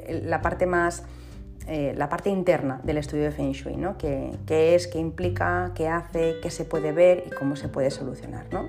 [0.08, 1.03] la parte más
[1.67, 3.97] eh, la parte interna del estudio de Feng Shui, ¿no?
[3.97, 8.45] ¿Qué, es, qué implica, qué hace, qué se puede ver y cómo se puede solucionar.
[8.52, 8.67] ¿no?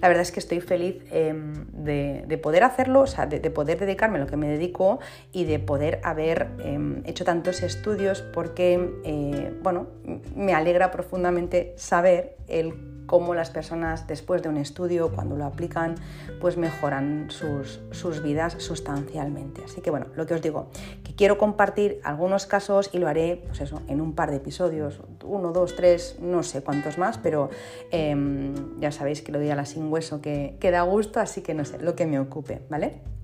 [0.00, 4.18] la verdad es que estoy feliz em, de, poder hacerlo, o sea, de, poder dedicarme
[4.18, 5.00] a lo que me dedico
[5.32, 9.86] y de poder haber em, hecho tantos estudios porque, eh, bueno,
[10.34, 15.94] me alegra profundamente saber el cómo las personas después de un estudio, cuando lo aplican,
[16.40, 19.62] pues mejoran sus, sus, vidas sustancialmente.
[19.64, 20.68] Así que bueno, lo que os digo,
[21.04, 25.00] que quiero compartir algunos casos y lo haré, pues eso, en un par de episodios,
[25.24, 27.50] uno, dos, tres, no sé cuántos más, pero
[27.90, 31.42] em, ya sabéis que lo di a la sin hueso que, que da gusto, así
[31.42, 33.15] que no sé, lo que me ocupe, ¿vale?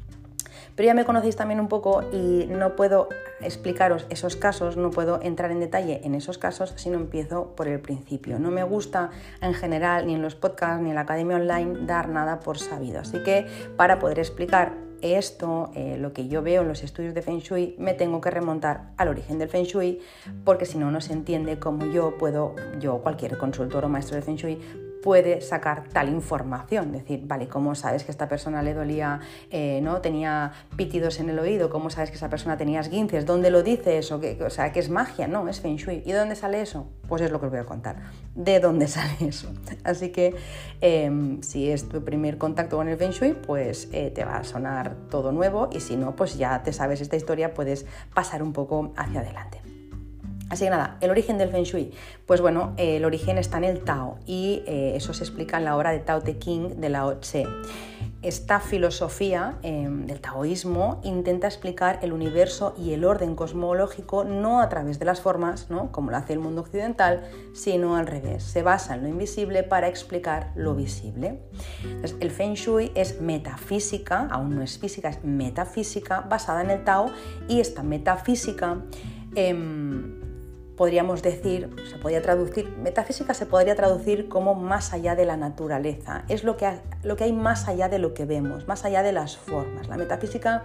[0.74, 3.08] Pero ya me conocéis también un poco y no puedo
[3.40, 7.68] explicaros esos casos, no puedo entrar en detalle en esos casos si no empiezo por
[7.68, 8.38] el principio.
[8.38, 12.08] No me gusta en general, ni en los podcasts, ni en la academia online, dar
[12.08, 13.00] nada por sabido.
[13.00, 17.22] Así que para poder explicar esto, eh, lo que yo veo en los estudios de
[17.22, 20.00] Feng Shui, me tengo que remontar al origen del Feng Shui,
[20.44, 24.22] porque si no, no se entiende cómo yo puedo, yo, cualquier consultor o maestro de
[24.22, 24.60] Feng Shui,
[25.02, 26.92] puede sacar tal información.
[26.92, 30.00] Decir, vale, ¿cómo sabes que esta persona le dolía, eh, ¿no?
[30.00, 31.70] tenía pítidos en el oído?
[31.70, 33.26] ¿Cómo sabes que esa persona tenía esguinces?
[33.26, 34.20] ¿Dónde lo dice eso?
[34.44, 36.02] o sea, que es magia, no, es Feng Shui.
[36.04, 36.86] ¿Y de dónde sale eso?
[37.08, 37.96] Pues es lo que os voy a contar.
[38.34, 39.48] ¿De dónde sale eso?
[39.84, 40.34] Así que
[40.80, 44.44] em, si es tu primer contacto con el Feng Shui, pues eh, te va a
[44.44, 48.52] sonar todo nuevo y si no, pues ya te sabes esta historia, puedes pasar un
[48.52, 49.61] poco hacia adelante.
[50.52, 51.94] Así que nada, el origen del Feng Shui.
[52.26, 55.74] Pues bueno, el origen está en el Tao y eh, eso se explica en la
[55.78, 57.46] obra de Tao Te King de Lao Tse.
[58.20, 64.68] Esta filosofía em, del taoísmo intenta explicar el universo y el orden cosmológico no a
[64.68, 65.90] través de las formas, ¿no?
[65.90, 67.22] como lo hace el mundo occidental,
[67.54, 68.42] sino al revés.
[68.42, 71.38] Se basa en lo invisible para explicar lo visible.
[72.20, 77.06] el Feng Shui es metafísica, aún no es física, es metafísica basada en el Tao
[77.48, 78.82] y esta metafísica
[79.34, 80.21] em,
[80.76, 86.24] podríamos decir, se podría traducir, metafísica se podría traducir como más allá de la naturaleza,
[86.28, 86.68] es lo que,
[87.02, 89.88] lo que hay más allá de lo que vemos, más allá de las formas.
[89.88, 90.64] La metafísica,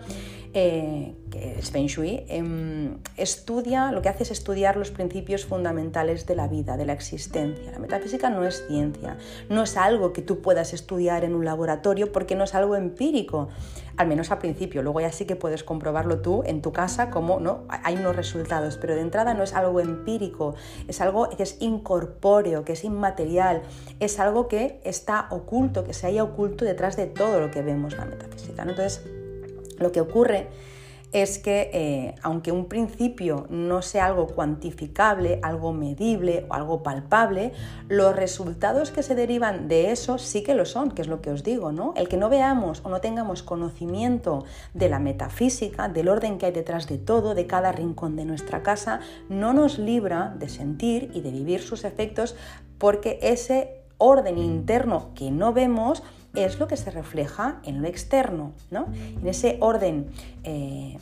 [0.54, 6.26] eh, que es Feng Shui, em, estudia, lo que hace es estudiar los principios fundamentales
[6.26, 7.72] de la vida, de la existencia.
[7.72, 9.17] La metafísica no es ciencia,
[9.50, 13.50] no es algo que tú puedas estudiar en un laboratorio porque no es algo empírico
[13.97, 14.83] al menos al principio.
[14.83, 18.77] Luego ya sí que puedes comprobarlo tú en tu casa como no hay unos resultados,
[18.77, 20.55] pero de entrada no es algo empírico,
[20.88, 23.63] es algo que es incorpóreo, que es inmaterial,
[23.99, 27.97] es algo que está oculto, que se haya oculto detrás de todo lo que vemos
[27.97, 28.62] la metafísica.
[28.62, 29.03] Entonces,
[29.79, 30.47] lo que ocurre
[31.12, 37.54] es que eh, aunque un principio no sea algo cuantificable, algo medible o algo palpable,
[37.88, 41.32] los resultados que se derivan de eso sí que lo son, que es lo que
[41.32, 41.93] os digo, ¿no?
[41.96, 44.43] El que no veamos o no tengamos conocimiento
[44.74, 48.62] de la metafísica, del orden que hay detrás de todo, de cada rincón de nuestra
[48.62, 52.36] casa, no nos libra de sentir y de vivir sus efectos
[52.78, 56.04] porque ese orden interno que no vemos
[56.45, 58.88] es lo que se refleja en lo externo, ¿no?
[58.93, 60.08] En ese orden,
[60.43, 60.97] eh,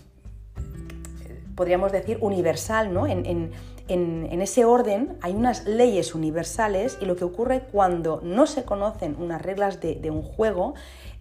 [1.56, 3.08] podríamos decir, universal, ¿no?
[3.08, 3.52] En,
[3.88, 9.42] ese orden hay unas leyes universales y lo que ocurre cuando no se conocen unas
[9.42, 10.74] reglas de, de un juego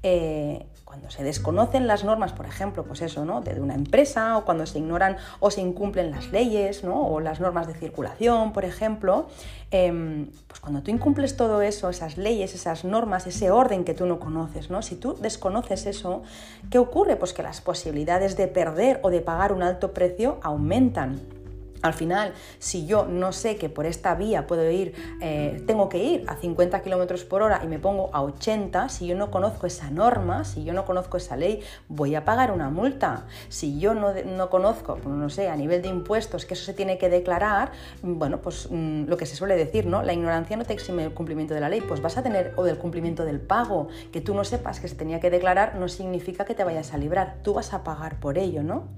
[0.03, 3.41] eh, cuando se desconocen las normas, por ejemplo, pues eso, ¿no?
[3.41, 7.09] De una empresa, o cuando se ignoran o se incumplen las leyes, ¿no?
[7.09, 9.27] O las normas de circulación, por ejemplo,
[9.73, 14.07] em, pues cuando tú incumples todo eso, esas leyes, esas normas, ese orden que tú
[14.07, 14.83] no conoces, ¿no?
[14.83, 16.23] Si tú desconoces eso,
[16.71, 17.17] ¿qué ocurre?
[17.17, 21.34] Pues que las posibilidades de perder o de pagar un alto precio aumentan.
[21.83, 25.99] Al final, si yo no sé que por esta vía puedo ir, eh, tengo que
[25.99, 29.67] ir a 50 kilómetros por hora y me pongo a 80, si yo no conozco
[29.67, 33.27] esa norma, si yo no conozco esa ley, voy a pagar una multa.
[33.49, 36.73] Si yo no, no conozco, pues no sé, a nivel de impuestos, que eso se
[36.73, 40.03] tiene que declarar, bueno, pues mm, lo que se suele decir, ¿no?
[40.03, 42.65] La ignorancia no te exime del cumplimiento de la ley, pues vas a tener, o
[42.65, 46.45] del cumplimiento del pago, que tú no sepas que se tenía que declarar, no significa
[46.45, 48.89] que te vayas a librar, tú vas a pagar por ello, ¿no?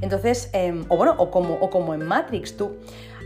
[0.00, 2.04] Entonces, em, o bueno, o como, o como en
[2.56, 2.76] Tú,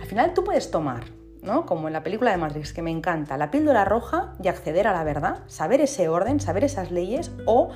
[0.01, 1.05] al final tú puedes tomar,
[1.43, 1.65] ¿no?
[1.65, 4.93] Como en la película de Matrix, que me encanta, la píldora roja y acceder a
[4.93, 7.71] la verdad, saber ese orden, saber esas leyes, o,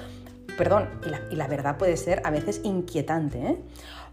[0.58, 0.88] perdón,
[1.30, 3.58] y la, verdad puede ser a veces inquietante, ¿eh?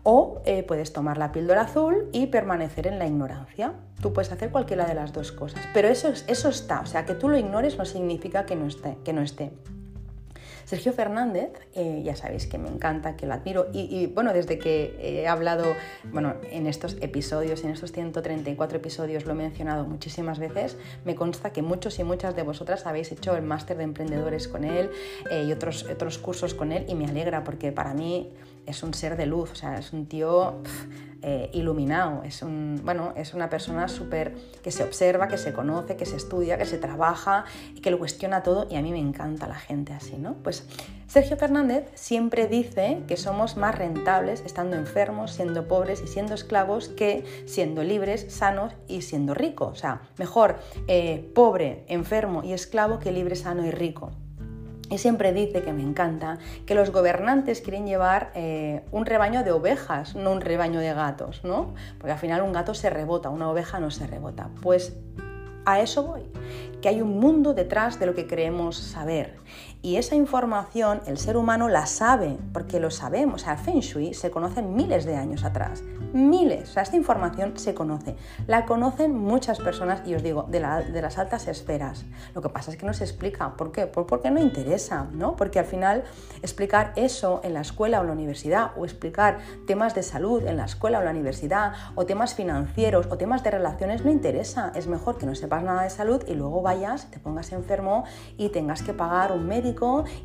[0.03, 3.73] O eh, puedes tomar la píldora azul y permanecer en la ignorancia.
[3.99, 5.61] Tú puedes hacer cualquiera de las dos cosas.
[5.73, 6.79] Pero eso, eso está.
[6.79, 8.97] O sea, que tú lo ignores no significa que no esté.
[9.03, 9.51] Que no esté.
[10.67, 14.97] Sergio Fernández, eh, ya sabéis que me encanta, que lo admiro y, bueno, desde que
[14.99, 15.63] he hablado,
[16.11, 20.75] bueno, en estos episodios, en estos 134 episodios lo he mencionado muchísimas veces,
[21.05, 24.65] me consta que muchos y muchas de vosotras habéis hecho el máster de emprendedores con
[24.65, 24.91] él
[25.31, 28.33] eh, y otros, otros cursos con él y me alegra porque para mí
[28.65, 30.61] es un ser de luz, o sea, es un tío
[31.23, 35.95] eh, iluminado, es, un, bueno, es una persona súper que se observa, que se conoce,
[35.95, 38.99] que se estudia, que se trabaja y que lo cuestiona todo y a mí me
[38.99, 40.35] encanta la gente así, ¿no?
[40.43, 40.56] Pues
[41.07, 46.89] Sergio Fernández siempre dice que somos más rentables estando enfermos, siendo pobres y siendo esclavos
[46.89, 49.69] que siendo libres, sanos y siendo ricos.
[49.71, 54.11] O sea, mejor eh, pobre, enfermo y esclavo que libre, sano y rico.
[54.89, 59.51] Y siempre dice, que me encanta, que los gobernantes quieren llevar eh, un rebaño de
[59.51, 61.73] ovejas, no un rebaño de gatos, ¿no?
[61.97, 64.49] Porque al final un gato se rebota, una oveja no se rebota.
[64.61, 64.93] Pues
[65.65, 66.21] a eso voy,
[66.81, 69.35] que hay un mundo detrás de lo que creemos saber.
[69.87, 73.43] Y esa información el ser humano la sabe, porque lo sabemos.
[73.43, 75.81] O sea, Feng Shui se conoce miles de años atrás
[76.13, 76.69] miles.
[76.69, 78.15] O sea, esta información se conoce.
[78.47, 82.05] La conocen muchas personas y os digo, de, las altas esferas.
[82.33, 83.55] Lo que pasa es que no se explica.
[83.55, 83.87] ¿Por qué?
[83.87, 85.35] Pues porque no interesa, ¿no?
[85.35, 86.03] Porque al final
[86.41, 90.65] explicar eso en la escuela o la universidad o explicar temas de salud en la
[90.65, 94.71] escuela o la universidad o temas financieros o temas de relaciones no interesa.
[94.75, 98.03] Es mejor que no sepas nada de salud y luego vayas, te pongas enfermo
[98.37, 99.47] y tengas que pagar un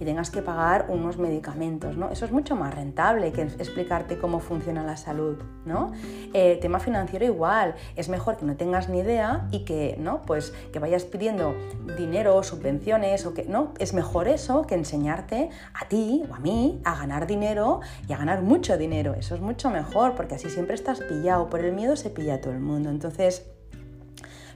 [0.01, 2.11] y tengas que pagar unos medicamentos, ¿no?
[2.11, 5.93] Eso es mucho más rentable que explicarte cómo funciona la salud, ¿no?
[6.33, 10.23] Eh, tema financiero igual, es mejor que no tengas ni idea y que, ¿no?
[10.23, 11.55] Pues que vayas pidiendo
[11.99, 13.73] dinero, subvenciones o que, ¿no?
[13.79, 18.17] Es mejor eso que enseñarte a ti o a mí a ganar dinero y a
[18.17, 19.15] ganar mucho dinero.
[19.15, 21.51] Eso es mucho mejor porque así siempre estás pillado.
[21.51, 22.91] Por el miedo se pilla todo el mundo.
[22.91, 23.52] Entonces,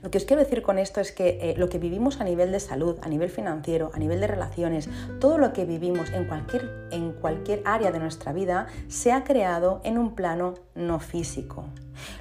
[0.06, 2.52] lo que os quiero decir con esto es que eh, lo que vivimos a nivel
[2.52, 4.88] de salud, a nivel financiero, a nivel de relaciones,
[5.18, 9.80] todo lo que vivimos en cualquier, en cualquier área de nuestra vida se ha creado
[9.82, 11.64] en un plano no físico.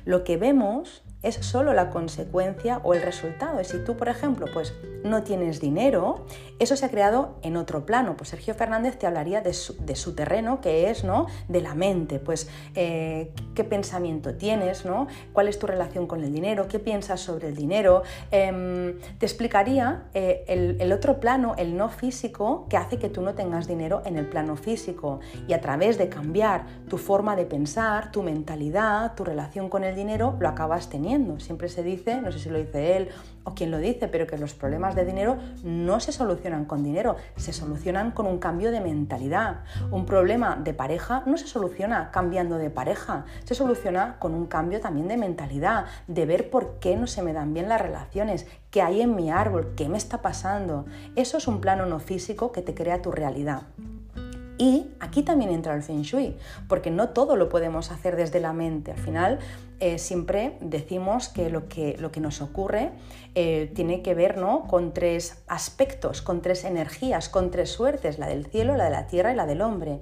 [0.04, 3.60] Lo que vemos es solo la consecuencia o el resultado.
[3.60, 6.26] Y si tú, por ejemplo, pues no tienes dinero,
[6.60, 8.16] eso se ha creado en otro plano.
[8.16, 11.28] Pues Sergio Fernández te hablaría de su, terreno, que es ¿no?
[11.48, 15.08] de la mente, pues eh, qué pensamiento tienes, ¿no?
[15.34, 18.04] cuál es tu relación con el dinero, qué piensas sobre el dinero.
[18.32, 23.22] Em, te explicaría eh, el, el otro plano, el no físico, que hace que tú
[23.22, 25.20] no tengas dinero en el plano físico.
[25.48, 29.96] Y a través de cambiar tu forma de pensar, tu mentalidad, tu relación con el
[29.96, 31.15] dinero, lo acabas teniendo.
[31.40, 33.10] Siempre se dice, no sé si lo dice él
[33.46, 37.16] o quien lo dice, pero que los problemas de dinero no se solucionan con dinero,
[37.38, 39.64] se solucionan con un cambio de mentalidad.
[39.92, 44.82] Un problema de pareja no se soluciona cambiando de pareja, se soluciona con un cambio
[44.82, 48.82] también de mentalidad, de ver por qué no se me dan bien las relaciones, qué
[48.82, 50.86] hay en mi árbol, qué me está pasando.
[51.16, 53.64] Eso es un plano no físico que te crea tu realidad.
[54.58, 56.38] Y aquí también entra el feng shui,
[56.70, 58.92] porque no todo lo podemos hacer desde la mente.
[58.92, 59.40] Al final
[59.80, 62.92] eh, siempre decimos que lo que, lo que nos ocurre
[63.36, 64.64] eh, tiene que ver ¿no?
[64.68, 69.08] con tres aspectos, con tres energías, con tres suertes, la del cielo, la de la
[69.08, 70.00] tierra y la del hombre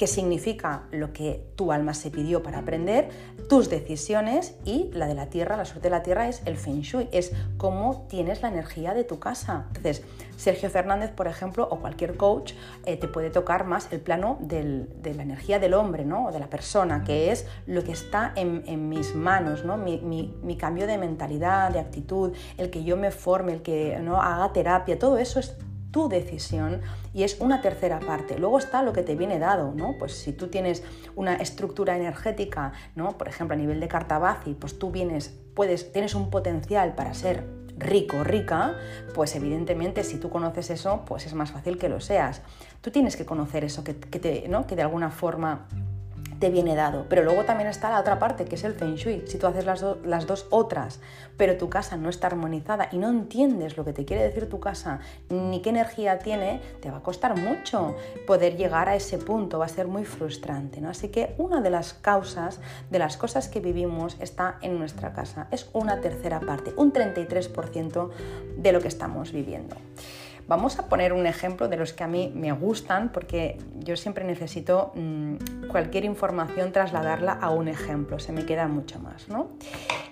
[0.00, 3.10] qué significa lo que tu alma se pidió para aprender,
[3.50, 6.80] tus decisiones y la de la tierra, la suerte de la tierra es el feng
[6.80, 9.66] shui, es cómo tienes la energía de tu casa.
[9.66, 10.02] Entonces,
[10.38, 12.54] Sergio Fernández, por ejemplo, o cualquier coach,
[12.86, 16.28] eh, te puede tocar más el plano de la energía del hombre, ¿no?
[16.28, 19.76] O de la persona, que es lo que está en, mis manos, ¿no?
[19.76, 24.22] Mi, mi, cambio de mentalidad, de actitud, el que yo me forme, el que ¿no?
[24.22, 25.54] haga terapia, todo eso es
[25.90, 26.80] tu decisión
[27.12, 28.38] y es una tercera parte.
[28.38, 29.96] Luego está lo que te viene dado, ¿no?
[29.98, 30.82] Pues si tú tienes
[31.16, 33.18] una estructura energética, ¿no?
[33.18, 37.44] Por ejemplo, a nivel de Cartabazi, pues tú vienes, puedes, tienes un potencial para ser
[37.76, 38.76] rico, rica,
[39.14, 42.42] pues evidentemente si tú conoces eso, pues es más fácil que lo seas.
[42.80, 44.66] Tú tienes que conocer eso que, que, te, ¿no?
[44.66, 45.66] que de alguna forma
[46.40, 47.06] te viene dado.
[47.08, 49.24] Pero luego también está la otra parte, que es el feng shui.
[49.26, 51.00] Si tú haces las, las, dos otras,
[51.36, 54.58] pero tu casa no está armonizada y no entiendes lo que te quiere decir tu
[54.58, 57.94] casa, ni qué energía tiene, te va a costar mucho
[58.26, 60.80] poder llegar a ese punto, va a ser muy frustrante.
[60.80, 60.88] ¿no?
[60.88, 62.58] Así que una de las causas
[62.90, 65.46] de las cosas que vivimos está en nuestra casa.
[65.50, 68.10] Es una tercera parte, un 33%
[68.56, 69.76] de lo que estamos viviendo.
[70.50, 74.24] Vamos a poner un ejemplo de los que a mí me gustan porque yo siempre
[74.24, 79.50] necesito mm, cualquier información trasladarla a un ejemplo, se me queda mucho más, ¿no?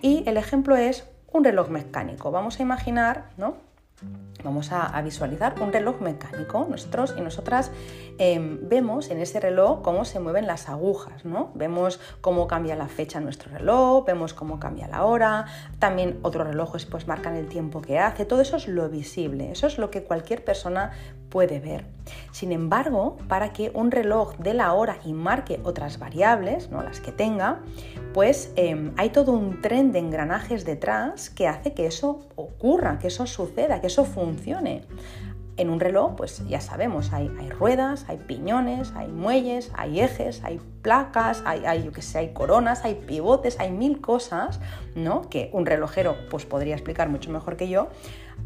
[0.01, 2.31] Y el ejemplo es un reloj mecánico.
[2.31, 3.57] Vamos a imaginar, ¿no?
[4.45, 6.67] Vamos a, visualizar un reloj mecánico.
[6.71, 7.71] Nosotros y nosotras
[8.19, 11.51] em, vemos en ese reloj cómo se mueven las agujas, ¿no?
[11.55, 15.47] Vemos cómo cambia la fecha en nuestro reloj, vemos cómo cambia la hora,
[15.79, 19.67] también otros relojes pues marcan el tiempo que hace, todo eso es lo visible, eso
[19.67, 20.93] es lo que cualquier persona
[21.29, 21.85] puede ver.
[22.33, 26.83] Sin embargo, para que un reloj dé la hora y marque otras variables, ¿no?
[26.83, 27.61] las que tenga,
[28.15, 33.09] pues em, hay todo un tren de engranajes detrás que hace que eso ocurra, que
[33.09, 34.28] eso suceda, que eso funcione.
[35.57, 40.61] En un reloj, pues ya sabemos, hay, ruedas, hay piñones, hay muelles, hay ejes, hay
[40.83, 44.61] placas, hay, que hay coronas, hay pivotes, hay mil cosas,
[44.95, 45.23] ¿no?
[45.29, 47.89] Que un relojero pues podría explicar mucho mejor que yo.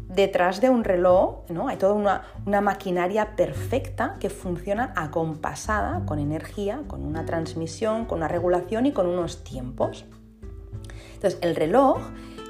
[0.07, 1.67] Detrás de un reloj, ¿no?
[1.67, 8.17] Hay toda una, una maquinaria perfecta que funciona acompasada con energía, con una transmisión, con
[8.19, 10.05] una regulación y con unos tiempos.
[11.13, 11.99] Entonces, el reloj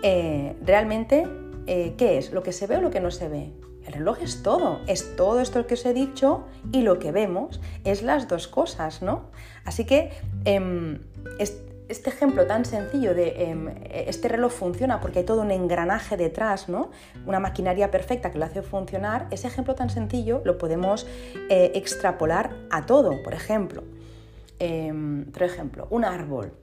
[0.05, 1.25] eh, realmente,
[1.67, 2.31] eh, ¿qué es?
[2.31, 3.51] ¿Lo que se ve o lo que no se ve?
[3.85, 7.59] El reloj es todo, es todo esto que os he dicho y lo que vemos
[7.83, 9.29] es las dos cosas, ¿no?
[9.65, 10.11] Así que
[10.45, 10.99] em,
[11.37, 16.69] este ejemplo tan sencillo de em, este reloj funciona porque hay todo un engranaje detrás,
[16.69, 16.91] ¿no?
[17.25, 21.05] Una maquinaria perfecta que lo hace funcionar, ese ejemplo tan sencillo lo podemos
[21.49, 23.21] eh, extrapolar a todo.
[23.21, 23.83] Por ejemplo,
[24.59, 26.53] em, por ejemplo, un árbol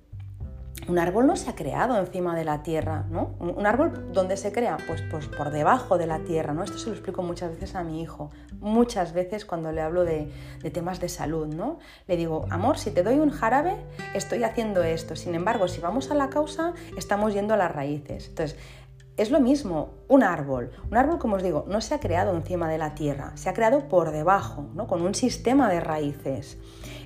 [0.89, 3.35] un árbol no se ha creado encima de la tierra, ¿no?
[3.39, 4.78] Un árbol, ¿dónde se crea?
[4.87, 6.64] Pues, pues por debajo de la tierra, ¿no?
[6.64, 10.31] Esto se lo explico muchas veces a mi hijo, muchas veces cuando le hablo de,
[10.72, 11.78] temas de salud, ¿no?
[12.07, 13.76] Le digo, amor, si te doy un jarabe,
[14.14, 15.16] estoy haciendo esto.
[15.16, 18.28] Sin embargo, si vamos a la causa, estamos yendo a las raíces.
[18.28, 18.59] Entonces,
[19.16, 20.70] es lo mismo, un árbol.
[20.91, 23.55] Un árbol, como os digo, no se ha creado encima de la tierra, se ha
[23.55, 24.87] creado por debajo, ¿no?
[24.87, 26.57] con un sistema de raíces.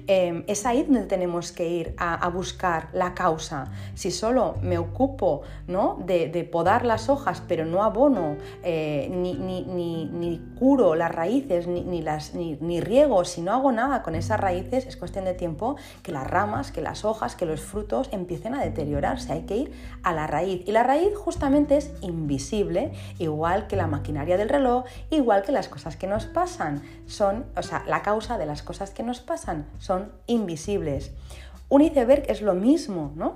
[0.06, 3.70] Em, es ahí donde tenemos que ir a, buscar la causa.
[3.94, 5.98] Si solo me ocupo ¿no?
[6.04, 12.80] de, podar las hojas, pero no abono, eh, ni, curo las raíces, ni, las, ni,
[12.80, 16.70] riego, si no hago nada con esas raíces, es cuestión de tiempo que las ramas,
[16.70, 19.32] que las hojas, que los frutos empiecen a deteriorarse.
[19.32, 20.62] Hay que ir a la raíz.
[20.66, 25.68] Y la raíz justamente es invisible, igual que la maquinaria del reloj, igual que las
[25.68, 26.82] cosas que nos pasan.
[27.06, 29.93] Son, o sea, la causa de las cosas que nos pasan son
[30.26, 31.12] invisibles.
[31.68, 33.34] Un iceberg es lo mismo, ¿no?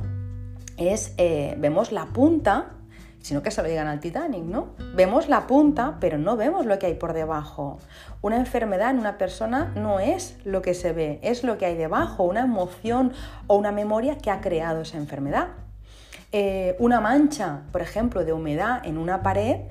[0.77, 2.73] Es, eh, vemos la punta,
[3.21, 4.69] sino que se lo digan al Titanic, ¿no?
[4.95, 7.79] Vemos la punta, pero no vemos lo que hay por debajo.
[8.23, 11.77] Una enfermedad en una persona no es lo que se ve, es lo que hay
[11.77, 13.13] debajo, una emoción
[13.47, 15.49] o una memoria que ha creado esa enfermedad.
[16.31, 19.63] Eh, una mancha, por ejemplo, de humedad en una pared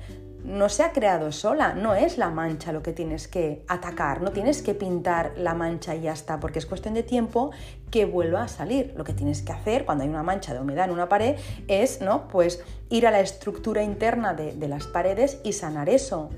[0.48, 4.30] no se ha creado sola, no es la mancha lo que tienes que atacar, no
[4.32, 7.50] tienes que pintar la mancha y ya está, porque es cuestión de tiempo
[7.90, 8.94] que vuelva a salir.
[8.96, 11.36] Lo que tienes que hacer cuando hay una mancha de humedad en una pared
[11.68, 12.28] es, ¿no?
[12.28, 16.30] Pues ir a la estructura interna de, de las paredes y sanar eso.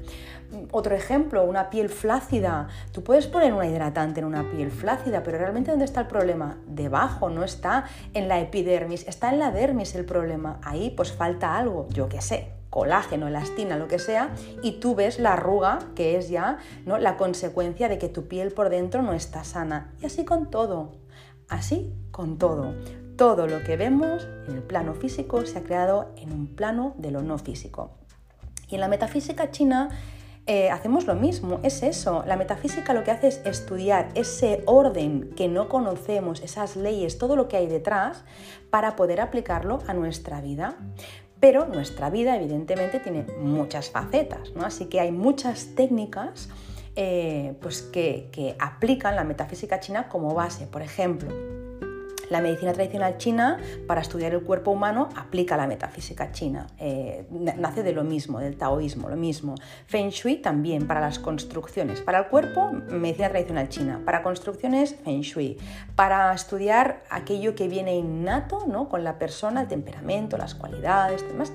[0.73, 2.67] Otro ejemplo, una piel flácida.
[2.91, 6.59] Tú puedes poner una hidratante en una piel flácida, pero realmente ¿dónde está el problema?
[6.67, 7.85] Debajo, no está
[8.15, 10.59] en la epidermis, está en la dermis el problema.
[10.65, 14.31] Ahí pues falta algo, yo qué sé, colágeno, elastina, lo que sea,
[14.63, 16.99] y tú ves la arruga, que es ya ¿no?
[16.99, 19.93] la consecuencia de que tu piel por dentro no está sana.
[20.01, 20.93] Y así con todo,
[21.49, 22.75] así con todo.
[23.17, 27.11] Todo lo que vemos en el plano físico se ha creado en un plano de
[27.11, 27.91] lo no físico.
[28.69, 29.91] Y en la metafísica china
[30.47, 32.25] eh, hacemos lo mismo, es eso.
[32.27, 37.37] La metafísica lo que hace es estudiar ese orden que no conocemos, esas leyes, todo
[37.37, 38.25] lo que hay detrás,
[38.71, 40.77] para poder aplicarlo a nuestra vida.
[41.41, 44.65] Pero nuestra vida evidentemente tiene muchas facetas, ¿no?
[44.65, 46.51] así que hay muchas técnicas
[46.97, 50.67] eh, pues que, que aplican la metafísica china como base.
[50.67, 51.60] Por ejemplo,
[52.31, 56.69] la medicina tradicional china, para estudiar el cuerpo humano, aplica la metafísica china.
[56.79, 59.57] Eh, nace de lo mismo, del taoísmo, lo mismo.
[59.87, 62.01] Feng Shui también, para las construcciones.
[62.01, 64.01] Para el cuerpo, medicina tradicional china.
[64.05, 65.59] Para construcciones, Feng Shui.
[65.97, 68.89] Para estudiar aquello que viene innato ¿no?
[68.89, 71.53] con la persona, el temperamento, las cualidades, demás.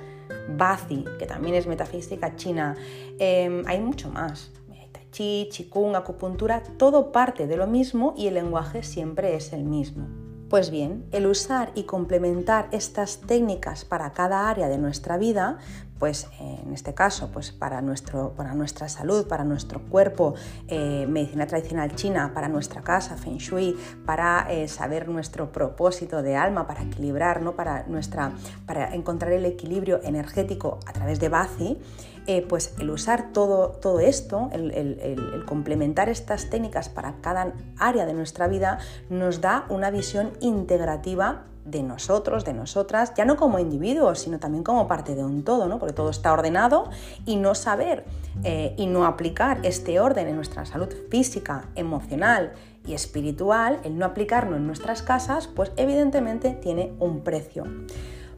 [0.57, 2.75] Bazi, que también es metafísica china.
[3.17, 4.51] Em, hay mucho más.
[4.91, 9.63] Tai Chi, Qigong, acupuntura, todo parte de lo mismo y el lenguaje siempre es el
[9.63, 10.24] mismo.
[10.49, 15.57] Pues bien, el usar y complementar estas técnicas para cada área de nuestra vida,
[15.97, 20.35] pues en este caso, pues para, nuestro, para nuestra salud, para nuestro cuerpo,
[20.67, 23.75] eh, medicina tradicional china, para nuestra casa, feng shui,
[24.05, 27.55] para eh, saber nuestro propósito de alma, para equilibrar, ¿no?
[27.55, 28.33] para, nuestra,
[28.67, 31.79] para encontrar el equilibrio energético a través de Bazi,
[32.27, 38.13] eh, pues el usar todo, todo esto, el, complementar estas técnicas para cada área de
[38.13, 44.19] nuestra vida, nos da una visión integrativa de nosotros, de nosotras, ya no como individuos,
[44.19, 45.79] sino también como parte de un todo, ¿no?
[45.79, 46.89] porque todo está ordenado
[47.25, 48.05] y no saber
[48.43, 52.53] eh, y no aplicar este orden en nuestra salud física, emocional
[52.85, 57.65] y espiritual, el no aplicarlo en nuestras casas, pues evidentemente tiene un precio.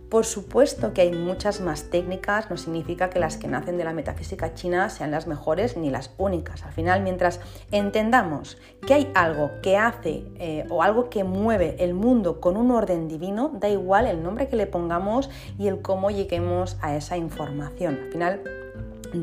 [0.10, 3.92] Por supuesto que hay muchas más técnicas, no significa que las que nacen de la
[3.92, 6.64] metafísica china sean las mejores ni las únicas.
[6.64, 7.42] Al final, mientras
[7.72, 12.72] entendamos que hay algo que hace eh, o algo que mueve el mundo con un
[12.72, 15.30] orden divino, da igual el nombre que le pongamos
[15.60, 18.00] y el cómo lleguemos a esa información.
[18.02, 18.42] Al final,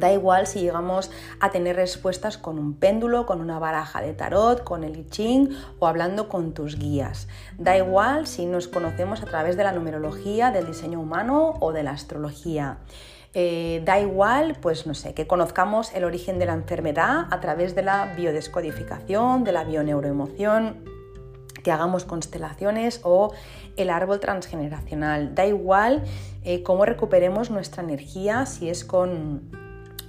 [0.00, 4.64] Da igual si llegamos a tener respuestas con un péndulo, con una baraja de tarot,
[4.64, 7.28] con el I Ching o hablando con tus guías.
[7.58, 11.82] Da igual si nos conocemos a través de la numerología, del diseño humano o de
[11.82, 12.78] la astrología.
[13.36, 17.74] Eh, da igual, pues no sé, que conozcamos el origen de la enfermedad a través
[17.74, 20.84] de la biodescodificación, de la bioneuroemoción,
[21.64, 23.32] que hagamos constelaciones o
[23.76, 25.34] el árbol transgeneracional.
[25.34, 26.04] Da igual
[26.44, 29.63] eh, cómo recuperemos nuestra energía, si es con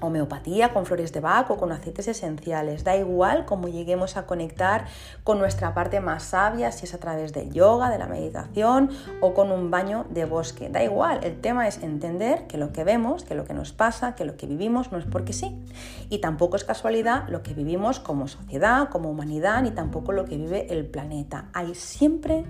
[0.08, 2.84] homeopatía, con flores de Bach o con aceites esenciales.
[2.84, 4.86] Da igual cómo lleguemos a conectar
[5.24, 8.90] con nuestra parte más sabia, si es a través del yoga, de la meditación
[9.22, 10.70] o con un baño de bosque.
[10.70, 14.16] Da igual, el tema es entender que lo que vemos, que lo que nos pasa,
[14.16, 15.56] que lo que vivimos no es porque sí.
[16.10, 20.38] Y tampoco es casualidad lo que vivimos como sociedad, como humanidad, ni tampoco lo que
[20.38, 21.50] vive el planeta.
[21.54, 22.46] Hay siempre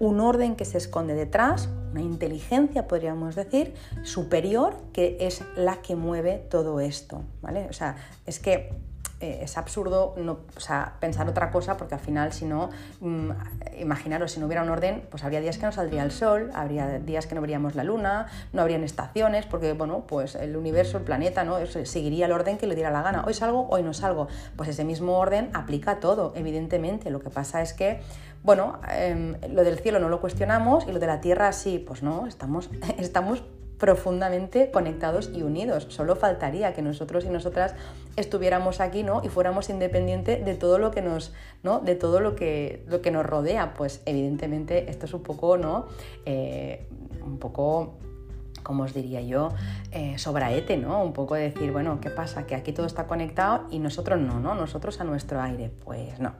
[0.00, 5.94] un orden que se esconde detrás, una inteligencia, podríamos decir, superior, que es la que
[5.94, 7.66] mueve todo esto, ¿vale?
[7.68, 7.96] O sea,
[8.26, 8.70] es que
[9.20, 10.38] eh, es absurdo no,
[10.98, 12.70] pensar otra cosa porque al final, si no,
[13.00, 13.30] mm,
[13.78, 16.98] imaginaros, si no hubiera un orden, pues habría días que no saldría el sol, habría
[16.98, 21.04] días que no veríamos la luna, no habrían estaciones, porque bueno, pues el universo, el
[21.04, 21.58] planeta, ¿no?
[21.66, 23.22] seguiría el orden que le diera la gana.
[23.26, 24.28] Hoy salgo, hoy no salgo.
[24.56, 27.10] Pues ese mismo orden aplica a todo, evidentemente.
[27.10, 28.00] Lo que pasa es que
[28.42, 32.02] bueno, em, lo del cielo no lo cuestionamos y lo de la tierra sí, pues
[32.02, 33.42] no, estamos, estamos
[33.80, 35.86] profundamente conectados y unidos.
[35.88, 37.74] Solo faltaría que nosotros y nosotras
[38.16, 39.22] estuviéramos aquí, ¿no?
[39.24, 41.32] Y fuéramos independientes de todo lo que nos,
[41.62, 41.80] ¿no?
[41.80, 43.72] De todo lo que, lo que nos rodea.
[43.74, 45.86] Pues evidentemente esto es un poco, ¿no?
[46.26, 46.86] Eh,
[47.24, 47.94] un poco
[48.62, 49.48] como os diría yo,
[49.90, 51.02] eh, sobraete, ¿no?
[51.02, 52.46] Un poco decir, bueno, ¿qué pasa?
[52.46, 54.54] Que aquí todo está conectado y nosotros no, ¿no?
[54.54, 55.70] Nosotros a nuestro aire.
[55.84, 56.34] Pues no.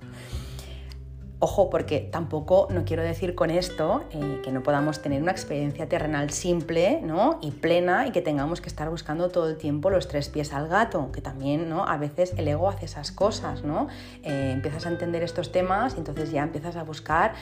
[1.43, 5.89] Ojo, porque tampoco no quiero decir con esto eh, que no podamos tener una experiencia
[5.89, 7.39] terrenal simple ¿no?
[7.41, 10.69] y plena y que tengamos que estar buscando todo el tiempo los tres pies al
[10.69, 11.87] gato, que también ¿no?
[11.87, 13.89] a veces el ego hace esas cosas, ¿no?
[14.23, 17.33] Eh, empiezas a entender estos temas y entonces ya empiezas a buscar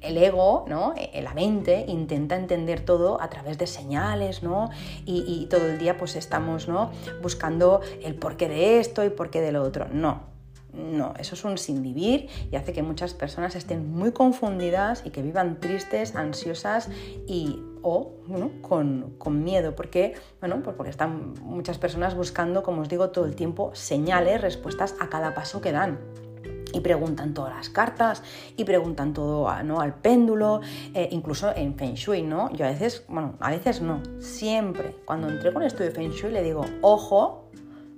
[0.00, 0.94] el ego, ¿no?
[0.96, 4.70] Eh, la mente intenta entender todo a través de señales, ¿no?
[5.04, 6.90] Y, todo el día pues estamos, ¿no?
[7.22, 9.86] Buscando el porqué de esto y porqué de lo otro.
[9.92, 10.35] No,
[10.76, 15.10] no, eso es un sin vivir y hace que muchas personas estén muy confundidas y
[15.10, 16.88] que vivan tristes, ansiosas
[17.26, 18.14] y o
[18.62, 23.36] con, miedo, porque, bueno, pues porque están muchas personas buscando, como os digo, todo el
[23.36, 25.98] tiempo señales, respuestas a cada paso que dan
[26.72, 28.24] y preguntan todas las cartas
[28.56, 29.80] y preguntan todo ¿no?
[29.80, 30.60] al péndulo,
[30.94, 32.50] eh, incluso en Feng Shui, ¿no?
[32.52, 36.32] Yo a veces, bueno, a veces no, siempre cuando entrego un estudio de Feng Shui
[36.32, 37.50] le digo, ojo,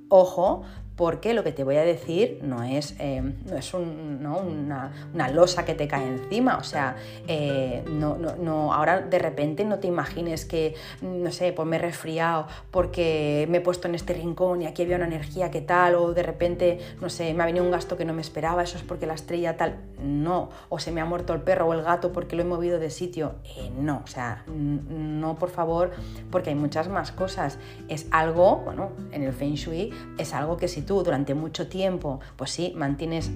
[0.09, 0.63] ojo,
[0.99, 4.91] porque lo que te voy a decir no es, eh, no es una,
[5.33, 6.97] losa que te cae encima, o sea,
[7.29, 11.79] eh, no, no, ahora de repente no te imagines que, no sé, pues me he
[11.79, 15.95] resfriado porque me he puesto en este rincón y aquí había una energía que tal,
[15.95, 18.77] o de repente, no sé, me ha venido un gasto que no me esperaba, eso
[18.77, 21.83] es porque la estrella tal, no, o se me ha muerto el perro o el
[21.83, 25.93] gato porque lo he movido de sitio, eh, no, o sea, no, por favor,
[26.33, 30.67] porque hay muchas más cosas, es algo, bueno, en el Feng Shui es algo que
[30.67, 33.31] si tú durante mucho tiempo, pues sí, mantienes,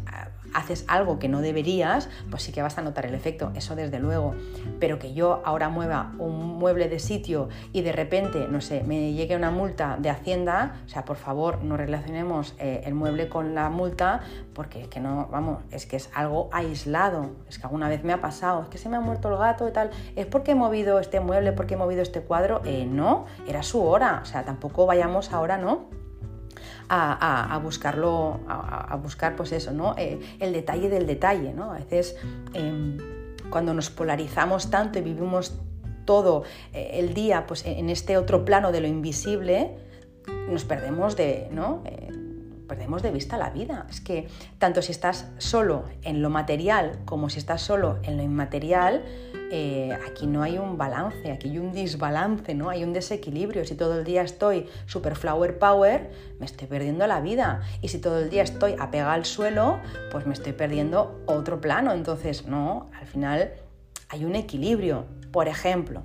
[0.55, 4.01] haces algo que no deberías, pues sí que vas a notar el efecto, eso desde
[4.01, 4.35] luego.
[4.81, 9.13] Pero que yo ahora mueva un mueble de sitio y de repente, no sé, me
[9.13, 13.55] llegue una multa de Hacienda, o sea, por favor, no relacionemos eh, el mueble con
[13.55, 14.23] la multa,
[14.55, 17.31] porque es que no, vamos, es que es algo aislado.
[17.51, 19.69] Es que alguna vez me ha pasado, es que se me ha muerto el gato
[19.69, 22.63] y tal, es porque he movido este mueble, porque he movido este cuadro.
[22.65, 26.02] Eh, no, era su hora, o sea, tampoco vayamos ahora, ¿no?
[26.89, 29.95] A, buscarlo, a, buscar pues eso, ¿no?
[29.97, 31.53] Eh, el detalle del detalle.
[31.55, 31.73] ¿no?
[31.73, 32.17] A veces
[32.55, 32.99] em,
[33.51, 35.59] cuando nos polarizamos tanto y vivimos
[36.05, 39.77] todo eh, el día pues, en este otro plano de lo invisible,
[40.49, 41.83] nos perdemos de, ¿no?
[41.85, 42.12] Eh,
[42.69, 43.87] perdemos de vista la vida.
[43.91, 48.23] Es que tanto si estás solo en lo material como si estás solo en lo
[48.23, 49.05] inmaterial,
[49.55, 52.71] eh, aquí no hay un balance, aquí hay un desbalance, ¿no?
[52.71, 53.67] Hay un desequilibrio.
[53.67, 56.11] Si todo el día estoy super flower power,
[56.41, 57.61] me estoy perdiendo la vida.
[57.83, 59.79] Y si todo el día estoy apegada al suelo,
[60.11, 61.93] pues me estoy perdiendo otro plano.
[61.93, 63.53] Entonces, no, al final
[64.09, 65.05] hay un equilibrio.
[65.31, 66.03] Por ejemplo,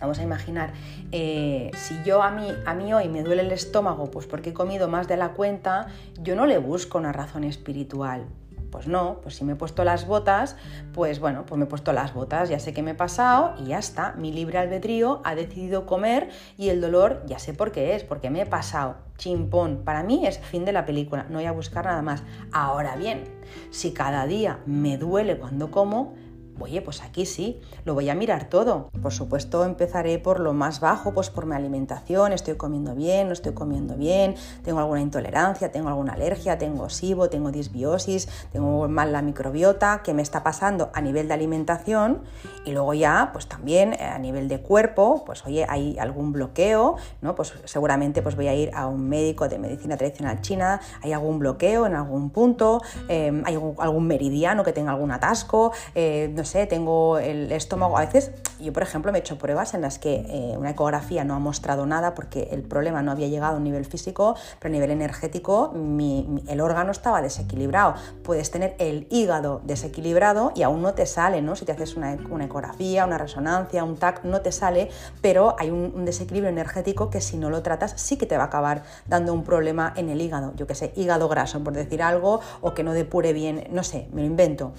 [0.00, 0.72] Vamos a imaginar,
[1.12, 4.52] eh, si yo a mí, a mí hoy me duele el estómago, pues porque he
[4.52, 5.86] comido más de la cuenta,
[6.20, 8.26] yo no le busco una razón espiritual
[8.70, 10.56] Pues no, pues si me he puesto las botas,
[10.92, 13.66] pues bueno, pues me he puesto las botas, ya sé que me he pasado y
[13.66, 14.14] ya está.
[14.14, 16.28] Mi libre albedrío ha decidido comer
[16.58, 18.96] y el dolor ya sé por qué es, porque me he pasado.
[19.16, 22.24] Chimpón, para mí es fin de la película, no voy a buscar nada más.
[22.50, 23.22] Ahora bien,
[23.70, 26.14] si cada día me duele cuando como,
[26.60, 28.90] Oye, pues aquí sí, lo voy a mirar todo.
[29.02, 33.32] Por supuesto, empezaré por lo más bajo, pues por mi alimentación, estoy comiendo bien, no
[33.32, 39.12] estoy comiendo bien, tengo alguna intolerancia, tengo alguna alergia, tengo SIBO, tengo disbiosis, tengo mal
[39.12, 42.22] la microbiota, ¿qué me está pasando a nivel de alimentación?
[42.64, 46.96] Y luego ya, pues también eh, a nivel de cuerpo, pues oye, hay algún bloqueo,
[47.20, 47.34] ¿no?
[47.34, 51.40] Pues seguramente pues voy a ir a un médico de medicina tradicional china, hay algún
[51.40, 57.18] bloqueo en algún punto, eh, hay algún, meridiano que tenga algún atasco, eh, sé, tengo
[57.18, 57.96] el estómago.
[57.96, 58.30] A veces,
[58.60, 61.38] yo por ejemplo, me he hecho pruebas en las que eh, una ecografía no ha
[61.38, 64.90] mostrado nada porque el problema no había llegado a un nivel físico, pero a nivel
[64.90, 67.94] energético el órgano estaba desequilibrado.
[68.22, 71.56] Puedes tener el hígado desequilibrado y aún no te sale, ¿no?
[71.56, 74.90] Si te haces una, ecografía, una resonancia, un TAC, no te sale,
[75.20, 78.44] pero hay un, un desequilibrio energético que si no lo tratas sí que te va
[78.44, 80.52] a acabar dando un problema en el hígado.
[80.56, 84.08] Yo que sé, hígado graso, por decir algo, o que no depure bien, no sé,
[84.12, 84.72] me lo invento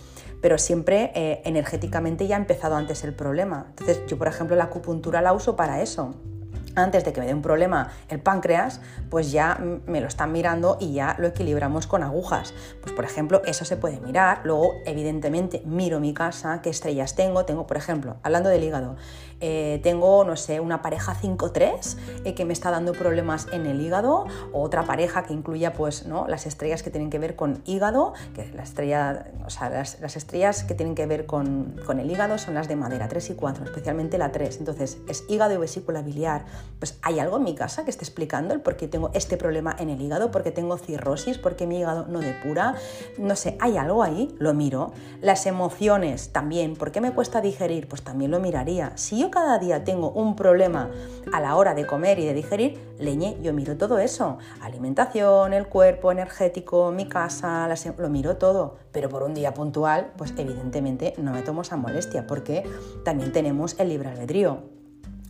[0.45, 3.65] pero siempre eh, energéticamente ya ha empezado antes el problema.
[3.69, 6.13] Entonces yo, por ejemplo, la acupuntura la uso para eso
[6.75, 10.77] antes de que me dé un problema el páncreas, pues ya me lo están mirando
[10.79, 12.53] y ya lo equilibramos con agujas.
[12.81, 14.41] Pues por ejemplo, eso se puede mirar.
[14.43, 17.45] Luego, evidentemente, miro mi casa, qué estrellas tengo.
[17.45, 18.95] Tengo, por ejemplo, hablando del hígado,
[19.41, 23.81] eh, tengo, no sé, una pareja 5-3 eh, que me está dando problemas en el
[23.81, 26.27] hígado, o otra pareja que incluya, pues, ¿no?
[26.27, 30.63] las estrellas que tienen que ver con hígado, que la estrella, o sea, las, estrellas
[30.63, 33.65] que tienen que ver con, con el hígado son las de madera, 3 y 4,
[33.65, 34.57] especialmente la 3.
[34.59, 36.45] Entonces, es hígado y vesícula biliar
[36.79, 39.75] pues hay algo en mi casa que esté explicando el por qué tengo este problema
[39.79, 42.75] en el hígado, porque tengo cirrosis, porque mi hígado no depura,
[43.17, 44.91] no sé, hay algo ahí, lo miro.
[45.21, 47.87] Las emociones también, ¿por qué me cuesta digerir?
[47.87, 48.91] Pues también lo miraría.
[48.95, 50.89] Si yo cada día tengo un problema
[51.31, 54.37] a la hora de comer y de digerir, leñe, yo miro todo eso.
[54.61, 58.77] Alimentación, el cuerpo energético, mi casa, em, lo miro todo.
[58.91, 62.63] Pero por un día puntual, pues evidentemente no me tomo esa molestia, porque
[63.03, 64.75] también tenemos el libre albedrío.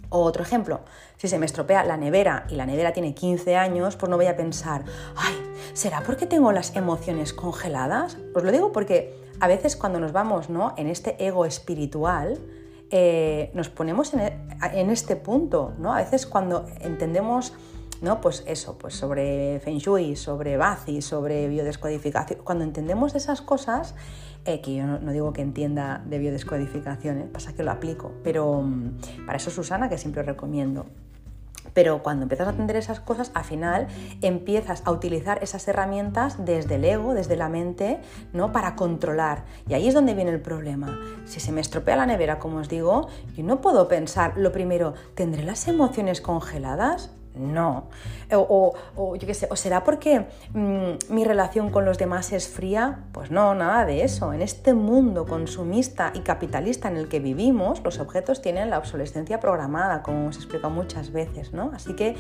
[0.10, 0.82] Otro ejemplo,
[1.18, 4.28] si se me estropea la nevera y la nevera tiene 15 años, pues no voy
[4.28, 4.84] a pensar,
[5.16, 5.36] ay,
[5.74, 8.18] ¿será porque tengo las emociones congeladas?
[8.34, 10.74] Os lo digo porque a veces cuando nos vamos ¿no?
[10.78, 12.40] en este ego espiritual,
[12.92, 15.94] eh, nos ponemos en, en, este punto, ¿no?
[15.94, 17.54] A veces cuando entendemos,
[18.02, 18.22] ¿no?
[18.22, 23.96] Pues eso, pues sobre Feng Shui, sobre Bazi, sobre biodescodificación, cuando entendemos esas cosas,
[24.46, 27.28] eh, que yo no, digo que entienda de biodescodificación, ¿eh?
[27.32, 30.86] pasa que lo aplico, pero mm, para eso Susana, que siempre recomiendo.
[31.74, 33.88] Pero cuando empiezas a atender esas cosas, al final
[34.22, 38.00] empiezas a utilizar esas herramientas desde el ego, desde la mente,
[38.34, 38.52] ¿no?
[38.52, 39.46] Para controlar.
[39.68, 41.00] Y ahí es donde viene el problema.
[41.26, 44.94] Si se me estropea la nevera, como os digo, yo no puedo pensar, lo primero,
[45.16, 47.15] ¿tendré las emociones congeladas?
[47.36, 47.88] No.
[48.32, 48.76] O,
[49.16, 53.06] yo qué sé, o será porque mm, mi relación con los demás es fría?
[53.12, 54.34] Pues no, nada de eso.
[54.34, 59.40] En este mundo consumista y capitalista en el que vivimos, los objetos tienen la obsolescencia
[59.40, 61.72] programada, como os explicado muchas veces, ¿no?
[61.74, 62.16] Así que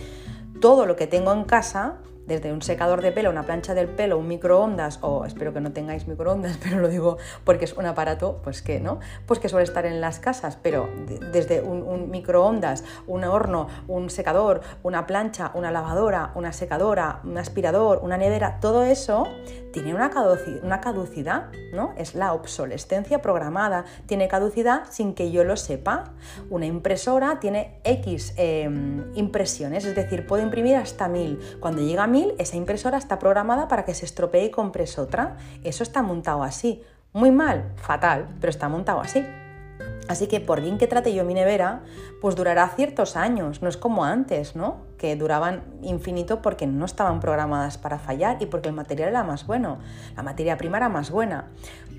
[0.61, 1.97] todo lo que tengo en casa
[2.27, 5.71] desde un secador de pelo, una plancha del pelo, un microondas, o espero que no
[5.71, 9.63] tengáis microondas, pero lo digo porque es un aparato, pues que no, pues que suele
[9.63, 10.89] estar en las casas, pero
[11.31, 17.99] desde un, microondas, un horno, un secador, una plancha, una lavadora, una secadora, un aspirador,
[18.03, 19.27] una nevera, todo eso
[19.75, 21.93] tiene una caducidad, ¿no?
[21.97, 26.13] Es la obsolescencia programada, tiene caducidad sin que yo lo sepa.
[26.49, 31.41] Una impresora tiene X em, impresiones, es decir, puede imprimir hasta mil.
[31.59, 35.35] Cuando llega a esa impresora está programada para que se estropee y compres otra.
[35.65, 36.81] Eso está montado así.
[37.11, 39.25] Muy mal, fatal, pero está montado así.
[40.07, 41.81] Así que por bien que trate yo mi nevera,
[42.21, 44.77] pues durará ciertos años, no es como antes, ¿no?
[45.15, 49.77] Duraban infinito porque no estaban programadas para fallar y porque el material era más bueno,
[50.15, 51.49] la materia prima era más buena.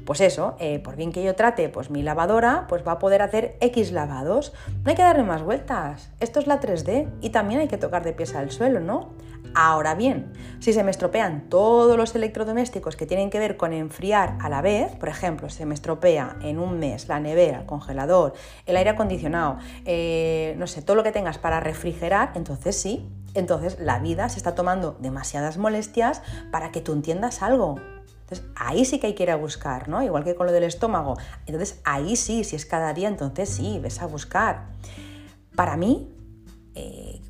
[0.05, 3.23] Pues eso, eh, por bien que yo trate pues mi lavadora, pues va a poder
[3.23, 4.53] hacer X lavados.
[4.85, 6.11] No hay que darle más vueltas.
[6.21, 9.11] Esto es la 3D y también hay que tocar de pies al suelo, ¿no?
[9.59, 14.37] Ahora bien, si se me estropean todos los electrodomésticos que tienen que ver con enfriar
[14.41, 18.35] a la vez, por ejemplo, se me estropea en un mes la nevera, el congelador,
[18.67, 22.96] el aire acondicionado, eh, no sé, todo lo que tengas para refrigerar, entonces sí,
[23.35, 27.77] entonces la vida se está tomando demasiadas molestias para que tú entiendas algo.
[28.23, 30.03] Entonces ahí sí que hay que ir a buscar, ¿no?
[30.03, 31.17] Igual que con lo del estómago.
[31.47, 34.67] Entonces ahí sí, si es cada día, entonces sí, ves a buscar.
[35.55, 36.13] Para mí,
[36.75, 37.21] eh,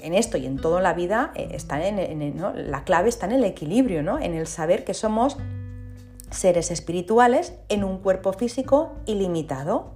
[0.00, 3.44] en esto y en toda la vida, eh, está en, la clave está en el
[3.44, 4.18] equilibrio, ¿no?
[4.18, 5.36] en el saber que somos
[6.30, 9.95] seres espirituales en un cuerpo físico ilimitado.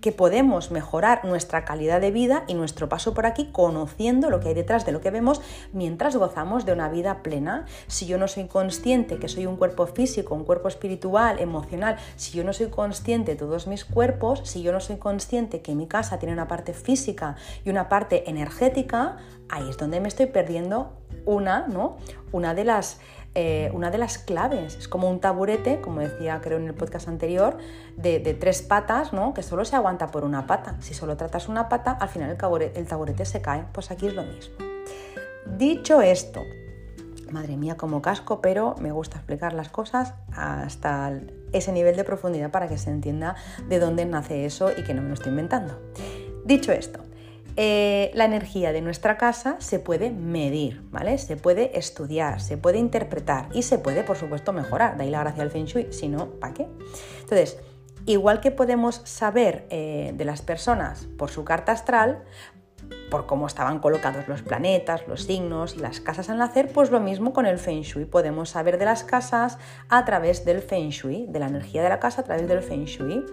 [0.00, 4.48] Que podemos mejorar nuestra calidad de vida y nuestro paso por aquí conociendo lo que
[4.48, 5.40] hay detrás de lo que vemos
[5.72, 7.66] mientras gozamos de una vida plena.
[7.86, 12.36] Si yo no soy consciente que soy un cuerpo físico, un cuerpo espiritual, emocional, si
[12.36, 15.86] yo no soy consciente de todos mis cuerpos, si yo no soy consciente que mi
[15.86, 19.16] casa tiene una parte física y una parte energética,
[19.48, 20.92] ahí es donde me estoy perdiendo
[21.24, 21.96] una, ¿no?
[22.32, 23.00] Una de las
[23.34, 24.76] eh, una de las claves.
[24.76, 27.58] Es como un taburete, como decía creo en el podcast anterior,
[27.96, 29.34] de, tres patas, ¿no?
[29.34, 30.76] que solo se aguanta por una pata.
[30.80, 33.64] Si solo tratas una pata, al final el, el taburete se cae.
[33.72, 34.56] Pues aquí es lo mismo.
[35.46, 36.42] Dicho esto,
[37.32, 41.12] madre mía, como casco, pero me gusta explicar las cosas hasta
[41.52, 43.36] ese nivel de profundidad para que se entienda
[43.68, 45.80] de dónde nace eso y que no me lo estoy inventando.
[46.44, 47.00] Dicho esto,
[47.60, 51.18] eh, la energía de nuestra casa se puede medir, ¿vale?
[51.18, 54.96] Se puede estudiar, se puede interpretar y se puede, por supuesto, mejorar.
[54.96, 56.68] De ahí la gracia del Feng Shui, si no, ¿para qué?
[57.18, 57.58] Entonces,
[58.06, 62.22] igual que podemos saber eh, de las personas por su carta astral,
[63.10, 67.00] por cómo estaban colocados los planetas, los signos y las casas al nacer, pues lo
[67.00, 68.04] mismo con el Feng Shui.
[68.04, 71.98] Podemos saber de las casas a través del Feng Shui, de la energía de la
[71.98, 73.26] casa a través del Feng Shui.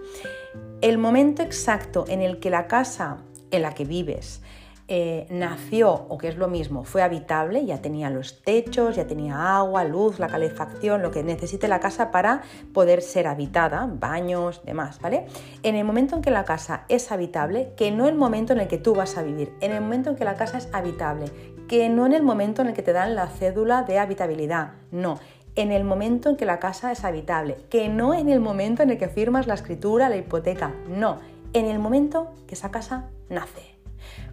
[0.80, 3.18] El momento exacto en el que la casa
[3.50, 4.42] en la que vives.
[4.88, 9.56] Eh, nació, o que es lo mismo, fue habitable, ya tenía los techos, ya tenía
[9.56, 12.42] agua, luz, la calefacción, lo que necesite la casa para
[12.72, 15.26] poder ser habitada, baños, demás, ¿vale?
[15.64, 18.68] En el momento en que la casa es habitable, que no el momento en el
[18.68, 21.32] que tú vas a vivir, en el momento en que la casa es habitable,
[21.66, 25.18] que no en el momento en el que te dan la cédula de habitabilidad, no,
[25.56, 28.90] en el momento en que la casa es habitable, que no en el momento en
[28.90, 31.18] el que firmas la escritura, la hipoteca, no,
[31.52, 33.76] en el momento que esa casa nace,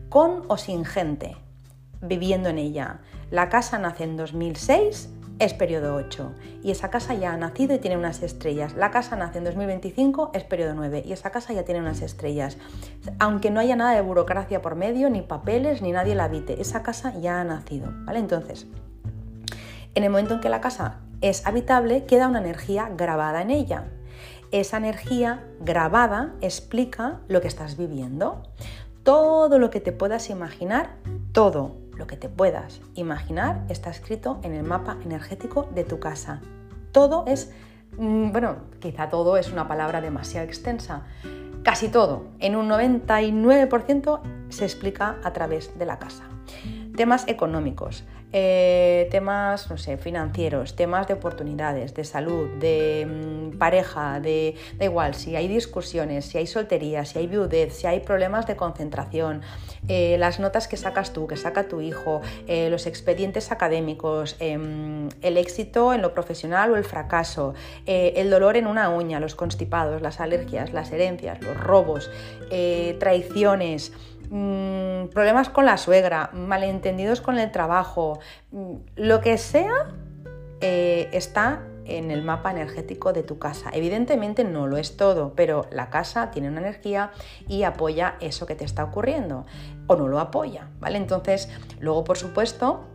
[0.09, 1.37] con o sin gente
[2.01, 2.99] viviendo en ella.
[3.31, 5.09] La casa nace en 2006,
[5.39, 8.75] es periodo 8 y esa casa ya ha nacido y tiene unas estrellas.
[8.75, 12.57] La casa nace en 2025, es periodo 9 y esa casa ya tiene unas estrellas.
[13.19, 16.83] Aunque no haya nada de burocracia por medio, ni papeles, ni nadie la habite, esa
[16.83, 18.19] casa ya ha nacido, ¿vale?
[18.19, 18.67] Entonces,
[19.95, 23.85] en el momento en que la casa es habitable, queda una energía grabada en ella
[24.53, 28.43] esa energía grabada explica lo que estás viviendo.
[29.01, 30.91] Todo lo que te puedas imaginar,
[31.31, 36.39] todo lo que te puedas imaginar está escrito en el mapa energético de tu casa.
[36.91, 37.51] Todo es,
[37.97, 41.01] mm, bueno, quizá todo es una palabra demasiado extensa.
[41.63, 46.25] Casi todo, en un 99% se explica a través de la casa.
[46.95, 48.03] Temas económicos,
[48.35, 54.85] eh, temas, no sé, financieros, temas de oportunidades, de salud, de mm, pareja, de, da
[54.85, 59.43] igual, si hay discusiones, si hay soltería, si hay viudez, si hay problemas de concentración,
[59.87, 65.09] eh, las notas que sacas tú, que saca tu hijo, eh, los expedientes académicos, em,
[65.21, 67.53] el éxito en lo profesional o el fracaso,
[67.85, 72.09] el dolor en una uña, los constipados, las alergias, las herencias, los robos,
[72.99, 73.91] traiciones,
[74.35, 78.17] Mm, problemas con la suegra, malentendidos con el trabajo,
[78.49, 79.93] mm, lo que sea,
[80.59, 83.69] eh, está en el mapa energético de tu casa.
[83.73, 87.11] Evidentemente no lo es todo, pero la casa tiene una energía
[87.47, 89.45] y apoya eso que te está ocurriendo
[89.85, 90.97] o no lo apoya, ¿vale?
[90.97, 91.47] Entonces,
[91.79, 92.87] luego por supuesto,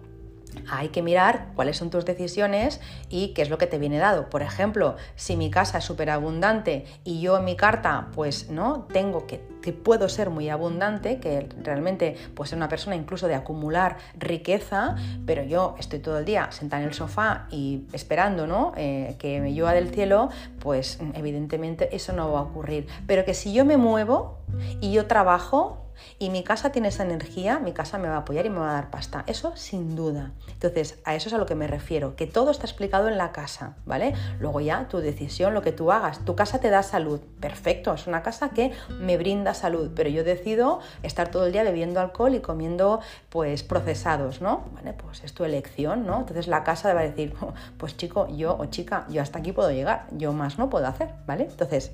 [0.68, 4.28] hay que mirar cuáles son tus decisiones y qué es lo que te viene dado.
[4.30, 8.86] Por ejemplo, si mi casa es súper abundante y yo en mi carta, pues no,
[8.92, 9.40] tengo que,
[9.72, 14.96] puedo ser muy abundante, que realmente puedo ser una persona incluso de acumular riqueza,
[15.26, 18.72] pero yo estoy todo el día sentada en el sofá y esperando ¿no?
[18.76, 22.86] Eh, que me llueva del cielo, pues evidentemente eso no va a ocurrir.
[23.06, 24.38] Pero que si yo me muevo
[24.80, 25.87] y yo trabajo,
[26.18, 28.70] y mi casa tiene esa energía, mi casa me va a apoyar y me va
[28.70, 29.24] a dar pasta.
[29.26, 30.32] Eso sin duda.
[30.48, 33.32] Entonces, a eso es a lo que me refiero, que todo está explicado en la
[33.32, 34.14] casa, ¿vale?
[34.40, 36.24] Luego ya tu decisión, lo que tú hagas.
[36.24, 40.24] Tu casa te da salud, perfecto, es una casa que me brinda salud, pero yo
[40.24, 44.64] decido estar todo el día bebiendo alcohol y comiendo pues procesados, ¿no?
[44.72, 46.18] Vale, pues es tu elección, ¿no?
[46.20, 49.52] Entonces la casa va a decir, oh, pues chico, yo o chica, yo hasta aquí
[49.52, 51.44] puedo llegar, yo más no puedo hacer, ¿vale?
[51.44, 51.92] Entonces,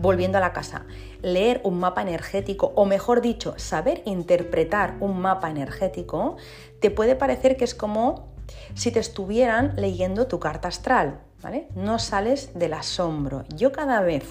[0.00, 0.86] volviendo a la casa,
[1.22, 6.36] leer un mapa energético, o mejor dicho, saber interpretar un mapa energético,
[6.80, 8.28] te puede parecer que es como
[8.74, 11.68] si te estuvieran leyendo tu carta astral, ¿vale?
[11.74, 13.44] No sales del asombro.
[13.54, 14.24] Yo cada vez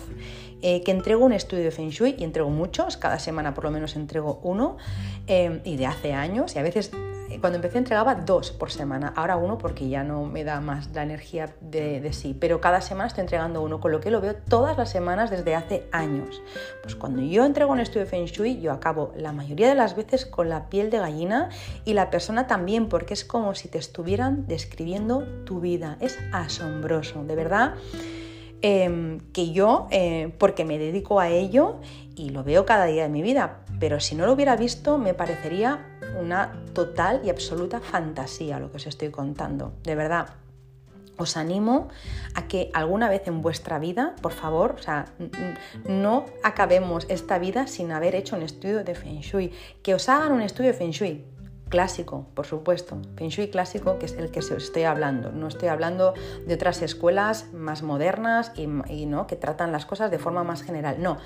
[0.61, 3.71] eh, que entrego un estudio de Feng Shui, y entrego muchos, cada semana por lo
[3.71, 4.77] menos entrego uno,
[5.27, 6.91] eh, y de hace años, y a veces
[7.41, 11.03] cuando empecé entregaba dos por semana, ahora uno porque ya no me da más la
[11.03, 14.77] energía de, sí, pero cada semana estoy entregando uno, con lo que lo veo todas
[14.77, 16.41] las semanas desde hace años.
[16.81, 19.95] Pues cuando yo entrego un estudio de Feng Shui, yo acabo la mayoría de las
[19.95, 21.49] veces con la piel de gallina
[21.85, 25.97] y la persona también, porque es como si te estuvieran describiendo tu vida.
[25.99, 27.75] Es asombroso, de verdad.
[28.61, 31.75] Em, que yo, eh, porque me dedico a ello
[32.15, 35.13] y lo veo cada día de mi vida, pero si no lo hubiera visto me
[35.13, 35.85] parecería
[36.19, 40.29] una total y absoluta fantasía lo que os estoy contando, de verdad.
[41.17, 41.87] Os animo
[42.35, 45.05] a que alguna vez en vuestra vida, por favor, o sea,
[45.89, 49.51] no acabemos esta vida sin haber hecho un estudio de Feng Shui.
[49.81, 51.25] Que os hagan un estudio de Feng Shui,
[51.69, 55.31] clásico, por supuesto, Feng Shui clásico, que es el que os estoy hablando.
[55.31, 56.13] No estoy hablando
[56.45, 58.67] de otras escuelas más modernas y,
[59.05, 59.27] ¿no?
[59.27, 61.01] que tratan las cosas de forma más general.
[61.01, 61.17] No,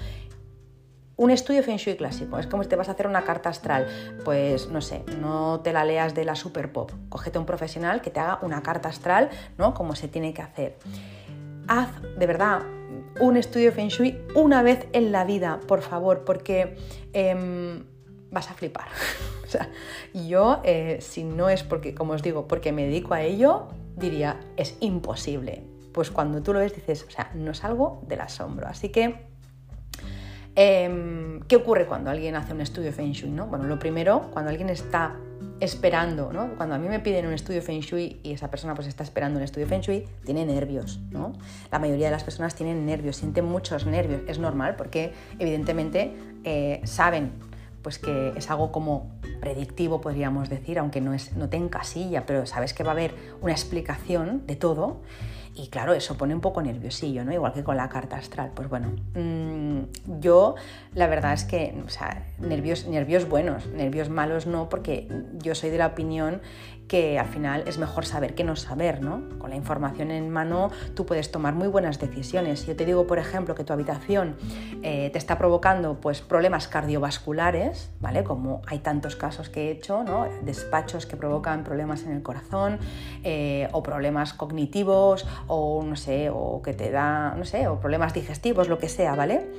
[1.22, 3.86] un estudio Feng Shui clásico, es como si te vas a hacer una carta astral,
[4.26, 8.10] pues no sé, no te la leas de la super pop, cógete un profesional que
[8.10, 9.76] te haga una carta astral, ¿no?
[9.76, 10.80] Como se tiene que hacer.
[11.68, 12.64] Haz de verdad
[13.20, 16.76] un estudio Feng Shui una vez en la vida, por favor, porque
[17.14, 17.84] em,
[18.32, 18.88] vas a flipar.
[19.46, 19.70] o sea,
[20.16, 24.40] yo, eh, si no es porque, como os digo, porque me dedico a ello, diría,
[24.58, 25.68] es imposible.
[25.92, 28.68] Pues cuando tú lo ves dices, o sea, no es algo del asombro.
[28.68, 29.30] Así que
[30.56, 33.30] Em, ¿Qué ocurre cuando alguien hace un estudio Feng Shui?
[33.30, 33.48] ¿no?
[33.48, 35.16] Bueno, lo primero, cuando alguien está
[35.60, 36.56] esperando, ¿no?
[36.56, 39.38] cuando a mí me piden un estudio Feng Shui y esa persona pues está esperando
[39.38, 41.00] un estudio Feng Shui, tiene nervios.
[41.12, 41.34] ¿no?
[41.72, 44.22] La mayoría de las personas tienen nervios, sienten muchos nervios.
[44.28, 47.32] Es normal porque evidentemente eh, saben
[47.82, 52.46] pues que es algo como predictivo, podríamos decir, aunque no, es, no te encasilla, pero
[52.46, 55.02] sabes que va a haber una explicación de todo
[55.56, 57.34] y claro, eso pone un poco nerviosillo, ¿no?
[57.34, 58.52] Igual que con la carta astral.
[58.56, 60.56] Pues bueno, mm, yo
[60.94, 65.08] la verdad es que, o sea, nervios, nervios buenos, nervios malos no, porque
[65.40, 66.42] yo soy de la opinión
[66.92, 69.22] que al final es mejor saber que no saber, ¿no?
[69.40, 72.66] Con la información en mano tú puedes tomar muy buenas decisiones.
[72.66, 74.36] Yo te digo, por ejemplo, que tu habitación
[74.84, 78.26] eh, te está provocando pues, problemas cardiovasculares, ¿vale?
[78.26, 80.28] Como hay tantos casos que he hecho, ¿no?
[80.42, 82.78] Despachos que provocan problemas en el corazón
[83.24, 88.14] eh, o problemas cognitivos o no sé, o que te da, no sé, o problemas
[88.14, 89.50] digestivos, lo que sea, ¿vale?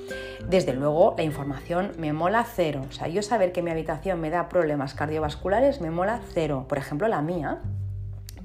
[0.50, 2.82] Desde luego la información me mola cero.
[2.90, 6.66] O sea, yo saber que mi habitación me da problemas cardiovasculares me mola cero.
[6.68, 7.60] Por ejemplo, la mía,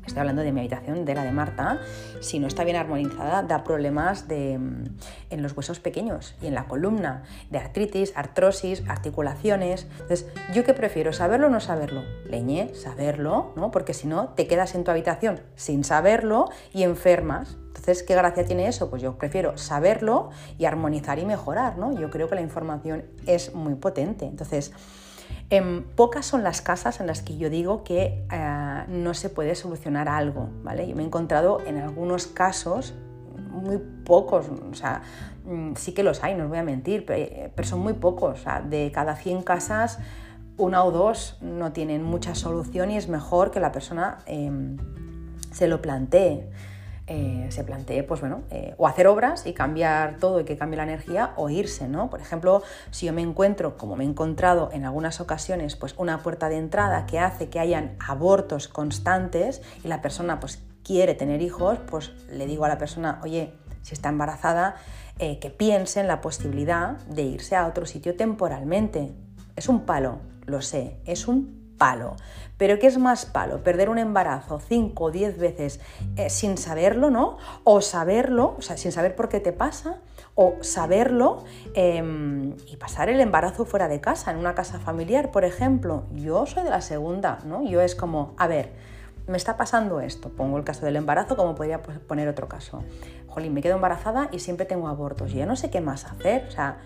[0.07, 1.80] estoy hablando de mi habitación, de la de Marta,
[2.21, 4.84] si no está bien armonizada, da problemas de, mm,
[5.30, 9.88] en los huesos pequeños y en la columna, de artritis, artrosis, articulaciones.
[9.91, 11.13] Entonces, ¿yo qué prefiero?
[11.13, 12.03] ¿Saberlo o no saberlo?
[12.25, 13.71] Leñé, saberlo, ¿no?
[13.71, 17.57] Porque si no, te quedas en tu habitación sin saberlo y enfermas.
[17.67, 18.89] Entonces, ¿qué gracia tiene eso?
[18.89, 21.93] Pues yo prefiero saberlo y armonizar y mejorar, ¿no?
[21.93, 24.25] Yo creo que la información es muy potente.
[24.25, 24.73] Entonces,
[25.95, 30.10] Pocas son las casas en las que yo digo que eh, no se puede solucionar
[30.10, 30.86] algo, ¿vale?
[30.88, 32.93] Yo me he encontrado en algunos casos,
[33.50, 35.04] muy pocos, o sea,
[35.45, 38.43] mm, sí que los hay, no os voy a mentir, pero, son muy pocos, o
[38.43, 40.00] sea, de cada 100 casas,
[40.58, 44.76] una o dos no tienen mucha solución y es mejor que la persona em,
[45.54, 46.50] se lo plantee.
[47.10, 50.76] Eh, se plantee, pues bueno, eh, o hacer obras y cambiar todo y que cambie
[50.76, 52.10] la energía o irse, ¿no?
[52.10, 56.22] Por ejemplo, si yo me encuentro, como me he encontrado en algunas ocasiones, pues una
[56.22, 61.41] puerta de entrada que hace que hayan abortos constantes y la persona pues quiere tener
[61.41, 63.53] hijos, pues le digo a la persona, oye,
[63.84, 64.76] si está embarazada,
[65.18, 69.16] eh, que piense en la posibilidad de irse a otro sitio temporalmente.
[69.55, 72.15] Es un palo, lo sé, es un palo.
[72.57, 73.63] Pero ¿qué es más palo?
[73.63, 75.80] Perder un embarazo 5 o 10 veces
[76.15, 77.38] eh, sin saberlo, ¿no?
[77.63, 79.97] O saberlo, o sea, sin saber por qué te pasa,
[80.34, 85.45] o saberlo em, y pasar el embarazo fuera de casa, en una casa familiar, por
[85.45, 86.05] ejemplo.
[86.13, 87.67] Yo soy de la segunda, ¿no?
[87.67, 88.71] Yo es como, a ver,
[89.28, 90.30] me está pasando esto.
[90.30, 92.84] Pongo el caso del embarazo como podría poner otro caso.
[93.28, 95.32] Jolín, me quedo embarazada y siempre tengo abortos.
[95.32, 96.45] Y ya no sé qué más hacer.
[96.47, 96.78] O sea,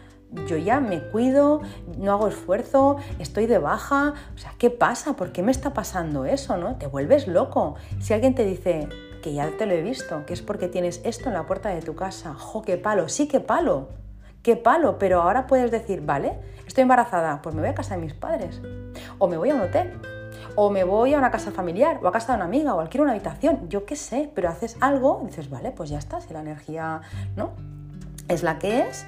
[0.48, 1.62] yo ya me cuido,
[1.98, 5.16] no hago esfuerzo, estoy de baja, o sea, ¿qué pasa?
[5.16, 6.58] ¿Por qué me está pasando eso?
[6.58, 6.76] ¿no?
[6.76, 7.76] Te vuelves loco.
[8.00, 8.88] Si alguien te dice
[9.22, 11.82] que ya te lo he visto, que es porque tienes esto en la puerta de
[11.82, 13.10] tu casa, ¡jo, qué palo!
[13.10, 13.90] Sí, qué palo,
[14.42, 18.02] qué palo, pero ahora puedes decir, vale, estoy embarazada, pues me voy a casa de
[18.02, 18.62] mis padres,
[19.20, 19.94] o me voy a un hotel,
[20.56, 23.04] o me voy a una casa familiar, o a casa de una amiga, o alquiler
[23.04, 26.40] una habitación, yo qué sé, pero haces algo, dices, vale, pues ya está, si la
[26.40, 27.02] energía,
[27.36, 27.52] ¿no?
[28.32, 29.06] es la que es.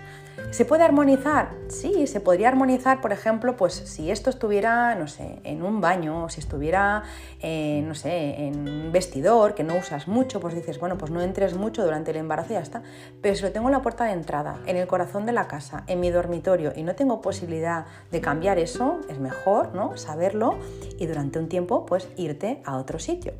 [0.51, 1.49] ¿Se puede armonizar?
[1.67, 6.25] Sí, se podría armonizar, por ejemplo, pues si esto estuviera, no sé, en un baño,
[6.25, 7.03] o si estuviera,
[7.41, 11.55] no sé, en un vestidor que no usas mucho, pues dices, bueno, pues no entres
[11.55, 12.83] mucho durante el embarazo y ya está.
[13.21, 15.83] Pero si lo tengo en la puerta de entrada, en el corazón de la casa,
[15.87, 19.97] en mi dormitorio y no tengo posibilidad de cambiar eso, es mejor, ¿no?
[19.97, 20.59] Saberlo
[20.99, 23.33] y durante un tiempo, pues irte a otro sitio.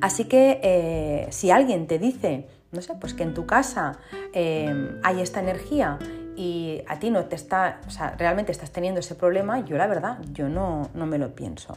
[0.00, 3.98] Así que eh, si alguien te dice, no sé, pues que en tu casa
[4.32, 5.98] em, hay esta energía
[6.36, 9.86] y a ti no te está, o sea, realmente estás teniendo ese problema, yo la
[9.86, 11.76] verdad, yo no, no me lo pienso.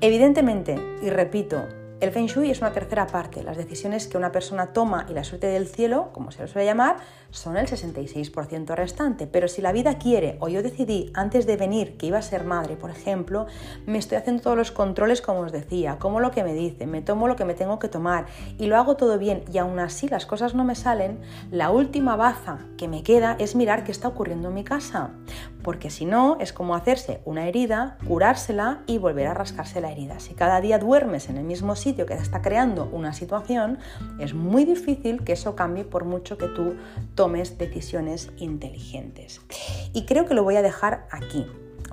[0.00, 1.66] Evidentemente, y repito,
[2.00, 3.42] el Feng Shui es una tercera parte.
[3.42, 6.66] Las decisiones que una persona toma y la suerte del cielo, como se lo suele
[6.66, 6.98] llamar,
[7.30, 9.26] son el 66% restante.
[9.26, 12.44] Pero si la vida quiere o yo decidí antes de venir que iba a ser
[12.44, 13.46] madre, por ejemplo,
[13.86, 17.02] me estoy haciendo todos los controles como os decía, como lo que me dice, me
[17.02, 18.26] tomo lo que me tengo que tomar
[18.58, 21.18] y lo hago todo bien y aún así las cosas no me salen,
[21.50, 25.10] la última baza que me queda es mirar qué está ocurriendo en mi casa.
[25.68, 30.18] Porque si no, es como hacerse una herida, curársela y volver a rascarse la herida.
[30.18, 33.78] Si cada día duermes en el mismo sitio, que te está creando una situación,
[34.18, 36.76] es muy difícil que eso cambie por mucho que tú
[37.14, 39.42] tomes decisiones inteligentes.
[39.92, 41.44] Y creo que lo voy a dejar aquí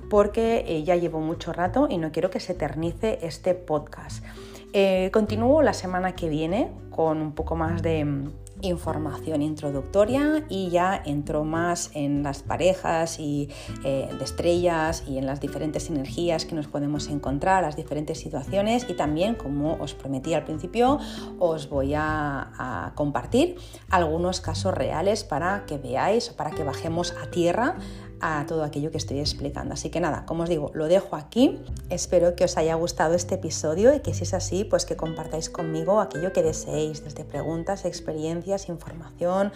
[0.08, 4.24] porque eh, ya llevo mucho rato y no quiero que se eternice este podcast.
[4.72, 8.30] Eh, continúo la semana que viene con un poco más de
[8.62, 13.48] información introductoria y ya entro más en las parejas y
[13.84, 18.86] eh, de estrellas y en las diferentes energías que nos podemos encontrar, las diferentes situaciones
[18.88, 20.98] y también, como os prometí al principio,
[21.38, 23.56] os voy a, a compartir
[23.90, 27.76] algunos casos reales para que veáis para que bajemos a tierra
[28.20, 29.74] a todo aquello que estoy explicando.
[29.74, 31.58] Así que nada, como os digo, lo dejo aquí.
[31.90, 35.50] Espero que os haya gustado este episodio y que si es así, pues que compartáis
[35.50, 39.52] conmigo aquello que deseéis, desde preguntas, experiencias, información,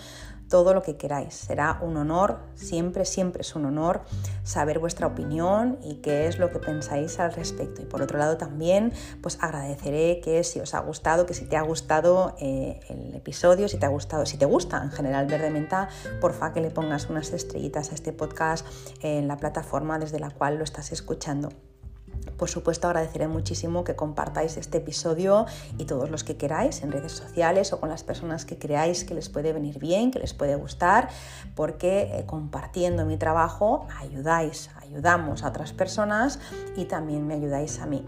[0.50, 1.32] todo lo que queráis.
[1.32, 4.02] Será un honor, siempre, siempre es un honor
[4.42, 7.80] saber vuestra opinión y qué es lo que pensáis al respecto.
[7.80, 8.92] Y por otro lado también,
[9.22, 13.68] pues agradeceré que si os ha gustado, que si te ha gustado eh, el episodio,
[13.68, 15.88] si te ha gustado, si te gusta en general Verde Menta,
[16.20, 18.66] porfa que le pongas unas estrellitas a este podcast
[19.00, 21.69] en la plataforma desde la cual lo estás escuchando.
[22.40, 25.44] Por supuesto, agradeceré muchísimo que compartáis este episodio
[25.76, 29.12] y todos los que queráis en redes sociales o con las personas que creáis que
[29.12, 31.10] les puede venir bien, que les puede gustar,
[31.54, 36.38] porque eh, compartiendo mi trabajo ayudáis, ayudamos a otras personas
[36.76, 38.06] y también me ayudáis a mí.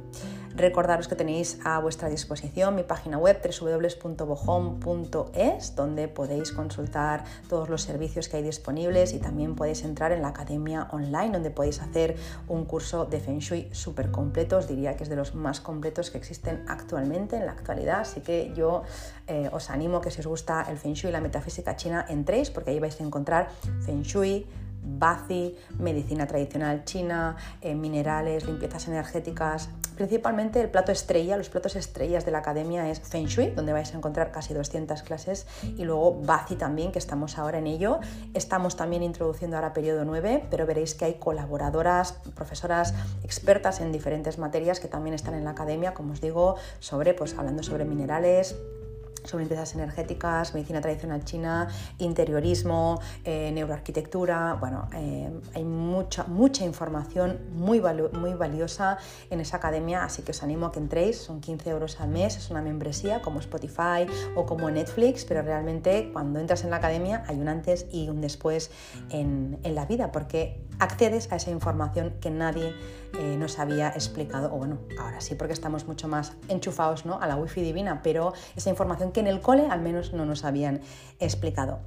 [0.55, 7.83] Recordaros que tenéis a vuestra disposición mi página web www.bojón.es, donde podéis consultar todos los
[7.83, 12.17] servicios que hay disponibles y también podéis entrar en la academia online, donde podéis hacer
[12.49, 14.59] un curso de Feng Shui súper completo.
[14.59, 18.01] Os diría que es de los más completos que existen actualmente, en la actualidad.
[18.01, 18.83] Así que yo
[19.27, 22.51] eh, os animo que si os gusta el Feng Shui y la metafísica china, entréis,
[22.51, 23.49] porque ahí vais a encontrar
[23.87, 24.47] Feng Shui,
[24.85, 29.69] Bazi, medicina tradicional china, eh, minerales, limpiezas energéticas.
[29.97, 33.93] Principalmente el plato estrella, los platos estrellas de la academia es Feng Shui, donde vais
[33.93, 38.01] a encontrar casi 200 clases, y luego Bazi también, que estamos ahora en ello.
[38.35, 44.39] Estamos también introduciendo ahora periodo 9, pero veréis que hay colaboradoras, profesoras expertas en diferentes
[44.39, 48.57] materias que también están en la academia, como os digo, sobre, pues hablando sobre minerales,
[49.25, 51.69] sobre limpiezas energéticas, medicina tradicional china,
[51.99, 54.55] interiorismo, eh, neuroarquitectura.
[54.55, 57.81] Bueno, eh, hay mucha, mucha información muy,
[58.13, 58.99] muy valiosa
[59.31, 61.19] en esa academia, así que os animo a que entréis.
[61.19, 66.11] Son 15 euros al mes, es una membresía como Spotify o como Netflix, pero realmente
[66.13, 68.71] cuando entras en la academia hay un antes y un después
[69.11, 72.75] en, en la vida, porque accedes a esa información que nadie
[73.19, 77.21] eh, nos había explicado, o bueno, ahora sí, porque estamos mucho más enchufados ¿no?
[77.21, 80.45] a la wifi divina, pero esa información que en el cole al menos no nos
[80.45, 80.81] habían
[81.21, 81.81] explicado.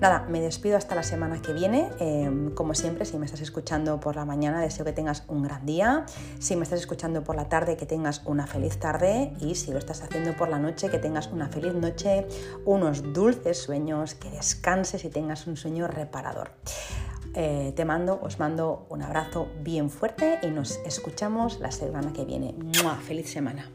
[0.00, 1.90] Nada, me despido hasta la semana que viene.
[1.98, 5.64] Em, como siempre, si me estás escuchando por la mañana, deseo que tengas un gran
[5.66, 6.04] día.
[6.38, 9.32] Si me estás escuchando por la tarde, que tengas una feliz tarde.
[9.40, 12.26] Y si lo estás haciendo por la noche, que tengas una feliz noche,
[12.64, 16.50] unos dulces sueños, que descanses y tengas un sueño reparador.
[17.34, 22.24] Eh, te mando, os mando un abrazo bien fuerte y nos escuchamos la semana que
[22.24, 22.54] viene.
[23.06, 23.70] ¡Feliz semana!